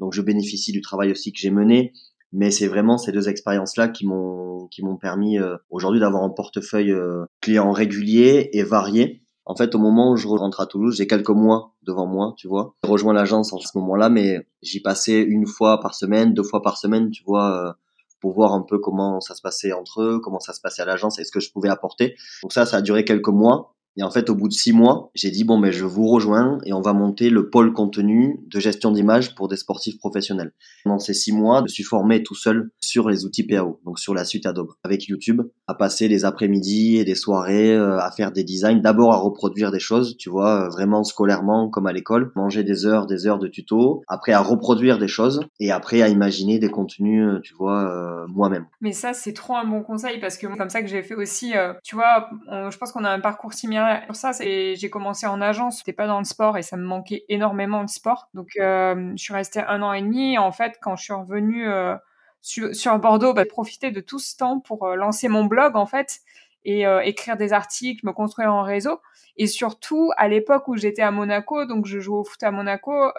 Donc 0.00 0.12
je 0.12 0.22
bénéficie 0.22 0.72
du 0.72 0.80
travail 0.80 1.12
aussi 1.12 1.32
que 1.32 1.38
j'ai 1.38 1.50
mené, 1.50 1.92
mais 2.34 2.50
c'est 2.50 2.66
vraiment 2.66 2.98
ces 2.98 3.12
deux 3.12 3.28
expériences 3.28 3.76
là 3.76 3.88
qui 3.88 4.06
m'ont 4.06 4.66
qui 4.70 4.84
m'ont 4.84 4.96
permis 4.96 5.38
euh, 5.38 5.56
aujourd'hui 5.70 6.00
d'avoir 6.00 6.22
un 6.24 6.30
portefeuille 6.30 6.92
euh, 6.92 7.24
client 7.40 7.72
régulier 7.72 8.50
et 8.52 8.62
varié 8.62 9.24
en 9.46 9.54
fait, 9.54 9.74
au 9.74 9.78
moment 9.78 10.12
où 10.12 10.16
je 10.16 10.26
rentre 10.26 10.60
à 10.60 10.66
Toulouse, 10.66 10.96
j'ai 10.96 11.06
quelques 11.06 11.28
mois 11.28 11.74
devant 11.82 12.06
moi, 12.06 12.34
tu 12.38 12.48
vois. 12.48 12.74
J'ai 12.82 12.90
rejoint 12.90 13.12
l'agence 13.12 13.52
en 13.52 13.58
ce 13.58 13.76
moment-là, 13.76 14.08
mais 14.08 14.46
j'y 14.62 14.80
passais 14.80 15.20
une 15.20 15.46
fois 15.46 15.80
par 15.80 15.94
semaine, 15.94 16.32
deux 16.32 16.42
fois 16.42 16.62
par 16.62 16.78
semaine, 16.78 17.10
tu 17.10 17.22
vois, 17.24 17.68
euh, 17.68 17.72
pour 18.20 18.32
voir 18.32 18.54
un 18.54 18.62
peu 18.62 18.78
comment 18.78 19.20
ça 19.20 19.34
se 19.34 19.42
passait 19.42 19.72
entre 19.72 20.00
eux, 20.00 20.20
comment 20.20 20.40
ça 20.40 20.54
se 20.54 20.62
passait 20.62 20.80
à 20.80 20.86
l'agence 20.86 21.18
et 21.18 21.24
ce 21.24 21.30
que 21.30 21.40
je 21.40 21.52
pouvais 21.52 21.68
apporter. 21.68 22.16
Donc 22.42 22.54
ça, 22.54 22.64
ça 22.64 22.78
a 22.78 22.82
duré 22.82 23.04
quelques 23.04 23.28
mois. 23.28 23.74
Et 23.96 24.02
en 24.02 24.10
fait, 24.10 24.28
au 24.28 24.34
bout 24.34 24.48
de 24.48 24.52
six 24.52 24.72
mois, 24.72 25.10
j'ai 25.14 25.30
dit 25.30 25.44
bon, 25.44 25.58
ben 25.58 25.70
je 25.70 25.84
vous 25.84 26.08
rejoins 26.08 26.58
et 26.64 26.72
on 26.72 26.80
va 26.80 26.92
monter 26.92 27.30
le 27.30 27.48
pôle 27.48 27.72
contenu 27.72 28.40
de 28.48 28.58
gestion 28.58 28.90
d'image 28.90 29.34
pour 29.34 29.48
des 29.48 29.56
sportifs 29.56 29.98
professionnels. 29.98 30.52
Pendant 30.84 30.98
ces 30.98 31.14
six 31.14 31.32
mois, 31.32 31.62
je 31.66 31.72
suis 31.72 31.84
formé 31.84 32.22
tout 32.22 32.34
seul 32.34 32.70
sur 32.80 33.08
les 33.08 33.24
outils 33.24 33.46
PAO, 33.46 33.80
donc 33.84 34.00
sur 34.00 34.12
la 34.12 34.24
suite 34.24 34.46
Adobe, 34.46 34.72
avec 34.82 35.06
YouTube, 35.06 35.42
à 35.68 35.74
passer 35.74 36.08
des 36.08 36.24
après-midi 36.24 36.96
et 36.96 37.04
des 37.04 37.14
soirées 37.14 37.74
euh, 37.74 37.98
à 37.98 38.10
faire 38.10 38.32
des 38.32 38.42
designs, 38.42 38.80
d'abord 38.80 39.12
à 39.12 39.16
reproduire 39.16 39.70
des 39.70 39.78
choses, 39.78 40.16
tu 40.16 40.28
vois, 40.28 40.64
euh, 40.64 40.68
vraiment 40.68 41.04
scolairement 41.04 41.70
comme 41.70 41.86
à 41.86 41.92
l'école, 41.92 42.32
manger 42.34 42.64
des 42.64 42.86
heures, 42.86 43.06
des 43.06 43.26
heures 43.26 43.38
de 43.38 43.46
tuto, 43.46 44.02
après 44.08 44.32
à 44.32 44.40
reproduire 44.40 44.98
des 44.98 45.08
choses 45.08 45.40
et 45.60 45.70
après 45.70 46.02
à 46.02 46.08
imaginer 46.08 46.58
des 46.58 46.70
contenus, 46.70 47.24
euh, 47.26 47.40
tu 47.42 47.54
vois, 47.54 48.24
moi-même. 48.28 48.66
Mais 48.80 48.92
ça, 48.92 49.12
c'est 49.12 49.32
trop 49.32 49.54
un 49.54 49.64
bon 49.64 49.82
conseil 49.82 50.18
parce 50.20 50.36
que 50.36 50.46
comme 50.46 50.68
ça 50.68 50.82
que 50.82 50.88
j'ai 50.88 51.02
fait 51.02 51.14
aussi, 51.14 51.52
tu 51.82 51.94
vois, 51.94 52.28
je 52.50 52.76
pense 52.76 52.92
qu'on 52.92 53.04
a 53.04 53.10
un 53.10 53.20
parcours 53.20 53.52
similaire 53.52 53.83
pour 54.06 54.16
ça, 54.16 54.32
j'ai 54.40 54.90
commencé 54.90 55.26
en 55.26 55.40
agence, 55.40 55.78
c'était 55.78 55.92
pas 55.92 56.06
dans 56.06 56.18
le 56.18 56.24
sport 56.24 56.58
et 56.58 56.62
ça 56.62 56.76
me 56.76 56.84
manquait 56.84 57.24
énormément 57.28 57.82
de 57.82 57.88
sport. 57.88 58.28
Donc 58.34 58.50
euh, 58.58 59.12
je 59.16 59.22
suis 59.22 59.34
restée 59.34 59.60
un 59.60 59.82
an 59.82 59.92
et 59.92 60.02
demi. 60.02 60.38
En 60.38 60.52
fait, 60.52 60.78
quand 60.80 60.96
je 60.96 61.04
suis 61.04 61.12
revenue 61.12 61.68
euh, 61.68 61.96
sur, 62.42 62.98
Bordeaux, 62.98 63.34
bah, 63.34 63.44
profiter 63.44 63.90
de 63.90 64.00
tout 64.00 64.18
ce 64.18 64.36
temps 64.36 64.60
pour 64.60 64.86
lancer 64.88 65.28
mon 65.28 65.44
blog 65.44 65.76
en 65.76 65.86
fait 65.86 66.20
et 66.66 66.84
écrire 67.02 67.36
des 67.36 67.52
articles, 67.52 68.06
me 68.06 68.12
construire 68.12 68.52
en 68.54 68.62
réseau. 68.62 69.00
Et 69.36 69.46
surtout, 69.46 70.12
à 70.16 70.28
l'époque 70.28 70.66
où 70.68 70.76
j'étais 70.76 71.02
à 71.02 71.10
Monaco, 71.10 71.66
donc 71.66 71.84
je 71.84 72.00
jouais 72.00 72.18
au 72.18 72.24
foot 72.24 72.42
à 72.42 72.50
Monaco, 72.50 73.12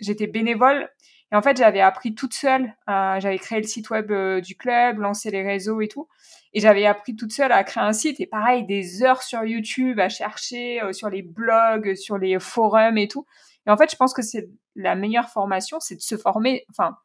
j'étais 0.00 0.26
bénévole 0.26 0.88
et 1.32 1.36
en 1.36 1.40
fait, 1.40 1.56
j'avais 1.56 1.80
appris 1.80 2.14
toute 2.14 2.34
seule. 2.34 2.74
j'avais 2.86 3.38
créé 3.38 3.58
le 3.60 3.66
site 3.66 3.88
web 3.88 4.10
euh, 4.10 4.40
du 4.40 4.54
club, 4.54 4.98
lancé 4.98 5.30
les 5.30 5.42
réseaux 5.42 5.80
et 5.80 5.88
tout. 5.88 6.06
Et 6.54 6.60
j'avais 6.60 6.86
appris 6.86 7.16
toute 7.16 7.32
seule 7.32 7.52
à 7.52 7.64
créer 7.64 7.82
un 7.82 7.92
site. 7.92 8.20
Et 8.20 8.26
pareil, 8.26 8.64
des 8.64 9.02
heures 9.02 9.22
sur 9.22 9.44
YouTube 9.44 9.98
à 10.00 10.08
chercher, 10.08 10.82
euh, 10.82 10.92
sur 10.92 11.08
les 11.08 11.22
blogs, 11.22 11.94
sur 11.94 12.18
les 12.18 12.38
forums 12.38 12.98
et 12.98 13.08
tout. 13.08 13.26
Et 13.66 13.70
en 13.70 13.76
fait, 13.76 13.90
je 13.90 13.96
pense 13.96 14.12
que 14.12 14.22
c'est 14.22 14.48
la 14.74 14.94
meilleure 14.94 15.28
formation, 15.28 15.78
c'est 15.80 15.96
de 15.96 16.00
se 16.00 16.16
former. 16.16 16.64
Enfin, 16.70 16.96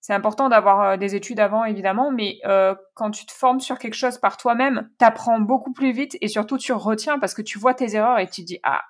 c'est 0.00 0.14
important 0.14 0.48
d'avoir 0.48 0.80
euh, 0.80 0.96
des 0.96 1.16
études 1.16 1.40
avant, 1.40 1.64
évidemment, 1.64 2.12
mais 2.12 2.38
euh, 2.46 2.74
quand 2.94 3.10
tu 3.10 3.26
te 3.26 3.32
formes 3.32 3.60
sur 3.60 3.78
quelque 3.78 3.96
chose 3.96 4.18
par 4.18 4.36
toi-même, 4.36 4.88
tu 4.98 5.04
apprends 5.04 5.40
beaucoup 5.40 5.72
plus 5.72 5.92
vite 5.92 6.16
et 6.20 6.28
surtout 6.28 6.56
tu 6.56 6.72
retiens 6.72 7.18
parce 7.18 7.34
que 7.34 7.42
tu 7.42 7.58
vois 7.58 7.74
tes 7.74 7.94
erreurs 7.94 8.18
et 8.18 8.28
tu 8.28 8.42
dis 8.42 8.58
ah, 8.62 8.80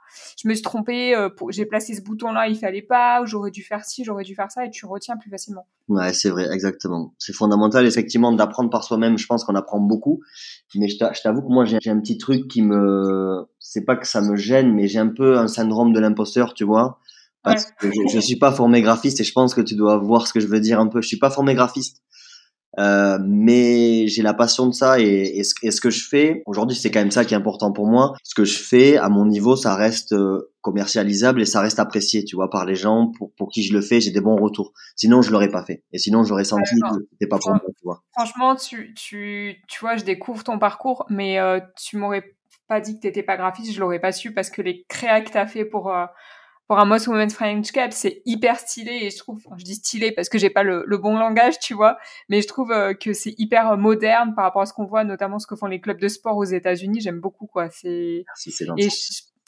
je 0.40 0.46
me 0.48 0.54
suis 0.54 0.62
trompé, 0.62 1.16
euh, 1.16 1.30
j'ai 1.48 1.64
placé 1.64 1.94
ce 1.94 2.02
bouton-là, 2.02 2.48
il 2.48 2.58
fallait 2.58 2.82
pas, 2.82 3.24
j'aurais 3.24 3.50
dû 3.50 3.62
faire 3.62 3.84
ci, 3.84 4.04
j'aurais 4.04 4.24
dû 4.24 4.34
faire 4.34 4.50
ça 4.50 4.66
et 4.66 4.70
tu 4.70 4.84
retiens 4.84 5.16
plus 5.16 5.30
facilement. 5.30 5.66
Ouais, 5.88 6.12
c'est 6.12 6.28
vrai, 6.28 6.46
exactement. 6.52 7.14
C'est 7.18 7.32
fondamental 7.32 7.86
effectivement 7.86 8.30
d'apprendre 8.32 8.68
par 8.68 8.84
soi-même. 8.84 9.16
Je 9.16 9.26
pense 9.26 9.44
qu'on 9.44 9.54
apprend 9.54 9.80
beaucoup, 9.80 10.20
mais 10.74 10.88
je 10.88 10.98
t'avoue 10.98 11.40
que 11.40 11.52
moi 11.52 11.64
j'ai 11.64 11.78
un 11.86 12.00
petit 12.00 12.18
truc 12.18 12.48
qui 12.48 12.60
me, 12.60 13.48
c'est 13.58 13.86
pas 13.86 13.96
que 13.96 14.06
ça 14.06 14.20
me 14.20 14.36
gêne, 14.36 14.74
mais 14.74 14.88
j'ai 14.88 14.98
un 14.98 15.08
peu 15.08 15.38
un 15.38 15.48
syndrome 15.48 15.94
de 15.94 16.00
l'imposteur, 16.00 16.52
tu 16.52 16.64
vois 16.64 16.98
je, 17.46 17.88
je 18.12 18.18
suis 18.18 18.36
pas 18.36 18.52
formé 18.52 18.82
graphiste 18.82 19.20
et 19.20 19.24
je 19.24 19.32
pense 19.32 19.54
que 19.54 19.60
tu 19.60 19.74
dois 19.74 19.98
voir 19.98 20.26
ce 20.26 20.32
que 20.32 20.40
je 20.40 20.46
veux 20.46 20.60
dire 20.60 20.80
un 20.80 20.88
peu. 20.88 21.00
Je 21.00 21.08
suis 21.08 21.18
pas 21.18 21.30
formé 21.30 21.54
graphiste, 21.54 22.02
euh, 22.78 23.18
mais 23.26 24.06
j'ai 24.06 24.22
la 24.22 24.34
passion 24.34 24.66
de 24.66 24.72
ça 24.72 25.00
et, 25.00 25.04
et, 25.04 25.42
ce, 25.42 25.80
que 25.80 25.90
je 25.90 26.06
fais 26.06 26.42
aujourd'hui, 26.46 26.76
c'est 26.76 26.90
quand 26.90 27.00
même 27.00 27.10
ça 27.10 27.24
qui 27.24 27.34
est 27.34 27.36
important 27.36 27.72
pour 27.72 27.86
moi. 27.86 28.14
Ce 28.22 28.34
que 28.34 28.44
je 28.44 28.58
fais 28.58 28.96
à 28.96 29.08
mon 29.08 29.26
niveau, 29.26 29.56
ça 29.56 29.74
reste 29.74 30.12
euh, 30.12 30.52
commercialisable 30.60 31.42
et 31.42 31.44
ça 31.44 31.60
reste 31.60 31.80
apprécié, 31.80 32.24
tu 32.24 32.36
vois, 32.36 32.50
par 32.50 32.66
les 32.66 32.76
gens 32.76 33.10
pour, 33.18 33.32
pour 33.36 33.48
qui 33.48 33.64
je 33.64 33.72
le 33.72 33.80
fais. 33.80 34.00
J'ai 34.00 34.12
des 34.12 34.20
bons 34.20 34.36
retours. 34.36 34.72
Sinon, 34.96 35.22
je 35.22 35.32
l'aurais 35.32 35.50
pas 35.50 35.64
fait. 35.64 35.82
Et 35.92 35.98
sinon, 35.98 36.22
j'aurais 36.22 36.44
senti 36.44 36.74
que 36.80 37.06
c'était 37.12 37.26
pas 37.26 37.38
pour 37.38 37.50
moi, 37.50 37.60
tu 37.66 37.84
vois. 37.84 38.02
Franchement, 38.12 38.54
tu, 38.54 38.94
tu, 38.94 39.56
tu 39.66 39.80
vois, 39.80 39.96
je 39.96 40.04
découvre 40.04 40.44
ton 40.44 40.58
parcours, 40.58 41.04
mais 41.08 41.40
euh, 41.40 41.58
tu 41.76 41.96
m'aurais 41.96 42.36
pas 42.68 42.80
dit 42.80 42.94
que 42.94 43.00
t'étais 43.00 43.22
pas 43.22 43.36
graphiste, 43.36 43.72
je 43.72 43.80
l'aurais 43.80 43.98
pas 43.98 44.12
su 44.12 44.34
parce 44.34 44.50
que 44.50 44.62
les 44.62 44.84
créas 44.88 45.22
que 45.22 45.30
t'as 45.30 45.46
fait 45.46 45.64
pour 45.64 45.90
euh, 45.90 46.04
pour 46.68 46.78
un 46.78 46.84
Moss 46.84 47.06
Women's 47.06 47.34
French 47.34 47.72
Cup, 47.72 47.92
c'est 47.92 48.20
hyper 48.26 48.58
stylé 48.60 48.92
et 49.02 49.10
je 49.10 49.16
trouve, 49.16 49.42
je 49.56 49.64
dis 49.64 49.76
stylé 49.76 50.12
parce 50.12 50.28
que 50.28 50.36
j'ai 50.36 50.50
pas 50.50 50.62
le, 50.62 50.84
le, 50.86 50.98
bon 50.98 51.16
langage, 51.16 51.58
tu 51.58 51.72
vois, 51.72 51.96
mais 52.28 52.42
je 52.42 52.46
trouve 52.46 52.70
euh, 52.70 52.92
que 52.92 53.14
c'est 53.14 53.34
hyper 53.38 53.72
euh, 53.72 53.76
moderne 53.78 54.34
par 54.34 54.44
rapport 54.44 54.60
à 54.60 54.66
ce 54.66 54.74
qu'on 54.74 54.84
voit, 54.84 55.02
notamment 55.02 55.38
ce 55.38 55.46
que 55.46 55.56
font 55.56 55.66
les 55.66 55.80
clubs 55.80 55.98
de 55.98 56.08
sport 56.08 56.36
aux 56.36 56.44
États-Unis. 56.44 57.00
J'aime 57.00 57.20
beaucoup, 57.20 57.46
quoi. 57.46 57.70
C'est 57.70 58.24
et 58.76 58.88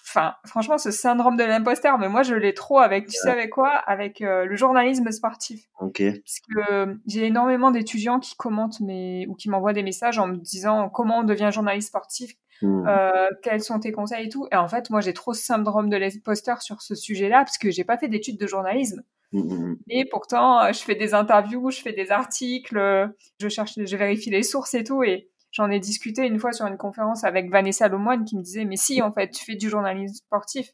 enfin, 0.03 0.35
franchement, 0.47 0.79
ce 0.79 0.91
syndrome 0.91 1.37
de 1.37 1.45
l'imposteur, 1.45 1.99
mais 1.99 2.09
moi, 2.09 2.23
je 2.23 2.35
l'ai 2.35 2.55
trop 2.55 2.79
avec, 2.79 3.07
tu 3.07 3.13
sais, 3.13 3.29
avec 3.29 3.51
quoi? 3.51 3.69
Avec 3.69 4.23
euh, 4.23 4.47
le 4.47 4.57
journalisme 4.57 5.11
sportif. 5.11 5.69
Ok. 5.79 6.03
Parce 6.03 6.41
que 6.41 6.99
j'ai 7.07 7.27
énormément 7.27 7.71
d'étudiants 7.71 8.19
qui 8.19 8.35
commentent 8.35 8.81
mes 8.81 9.27
ou 9.29 9.35
qui 9.35 9.51
m'envoient 9.51 9.75
des 9.75 9.83
messages 9.83 10.19
en 10.19 10.27
me 10.27 10.37
disant 10.37 10.89
comment 10.89 11.19
on 11.19 11.25
devient 11.25 11.51
journaliste 11.53 11.89
sportif 11.89 12.33
Hmm. 12.63 12.87
Euh, 12.87 13.29
quels 13.43 13.63
sont 13.63 13.81
tes 13.81 13.93
conseils 13.93 14.27
et 14.27 14.29
tout. 14.29 14.47
Et 14.53 14.57
en 14.57 14.69
fait, 14.69 14.91
moi, 14.91 15.01
j'ai 15.01 15.15
trop 15.15 15.33
syndrome 15.33 15.89
de 15.89 15.97
l'imposteur 15.97 16.63
sur 16.63 16.83
ce 16.83 16.95
sujet-là 16.95 17.39
parce 17.39 17.59
que 17.59 17.71
j'ai 17.71 17.85
pas 17.85 17.97
fait 17.97 18.09
d'études 18.09 18.39
de 18.39 18.47
journalisme. 18.47 19.03
Hmm, 19.33 19.75
et 19.89 20.05
pourtant, 20.07 20.65
euh, 20.65 20.73
je 20.73 20.81
fais 20.81 20.97
des 20.97 21.15
interviews, 21.15 21.71
je 21.71 21.81
fais 21.81 21.93
des 21.93 22.11
articles, 22.11 23.09
je 23.41 23.49
cherche, 23.49 23.75
je 23.77 23.97
vérifie 23.97 24.31
les 24.31 24.43
sources 24.43 24.75
et 24.75 24.85
tout. 24.85 25.03
Et 25.03 25.31
j'en 25.53 25.71
ai 25.71 25.81
discuté 25.81 26.27
une 26.27 26.39
fois 26.39 26.53
sur 26.53 26.67
une 26.67 26.77
conférence 26.77 27.25
avec 27.25 27.51
Vanessa 27.51 27.89
Lemoine 27.89 28.25
qui 28.25 28.37
me 28.37 28.43
disait, 28.43 28.65
mais 28.65 28.77
si, 28.77 29.03
en 29.03 29.13
fait, 29.13 29.31
tu 29.31 29.45
fais 29.45 29.57
du 29.57 29.69
journalisme 29.69 30.15
sportif. 30.15 30.69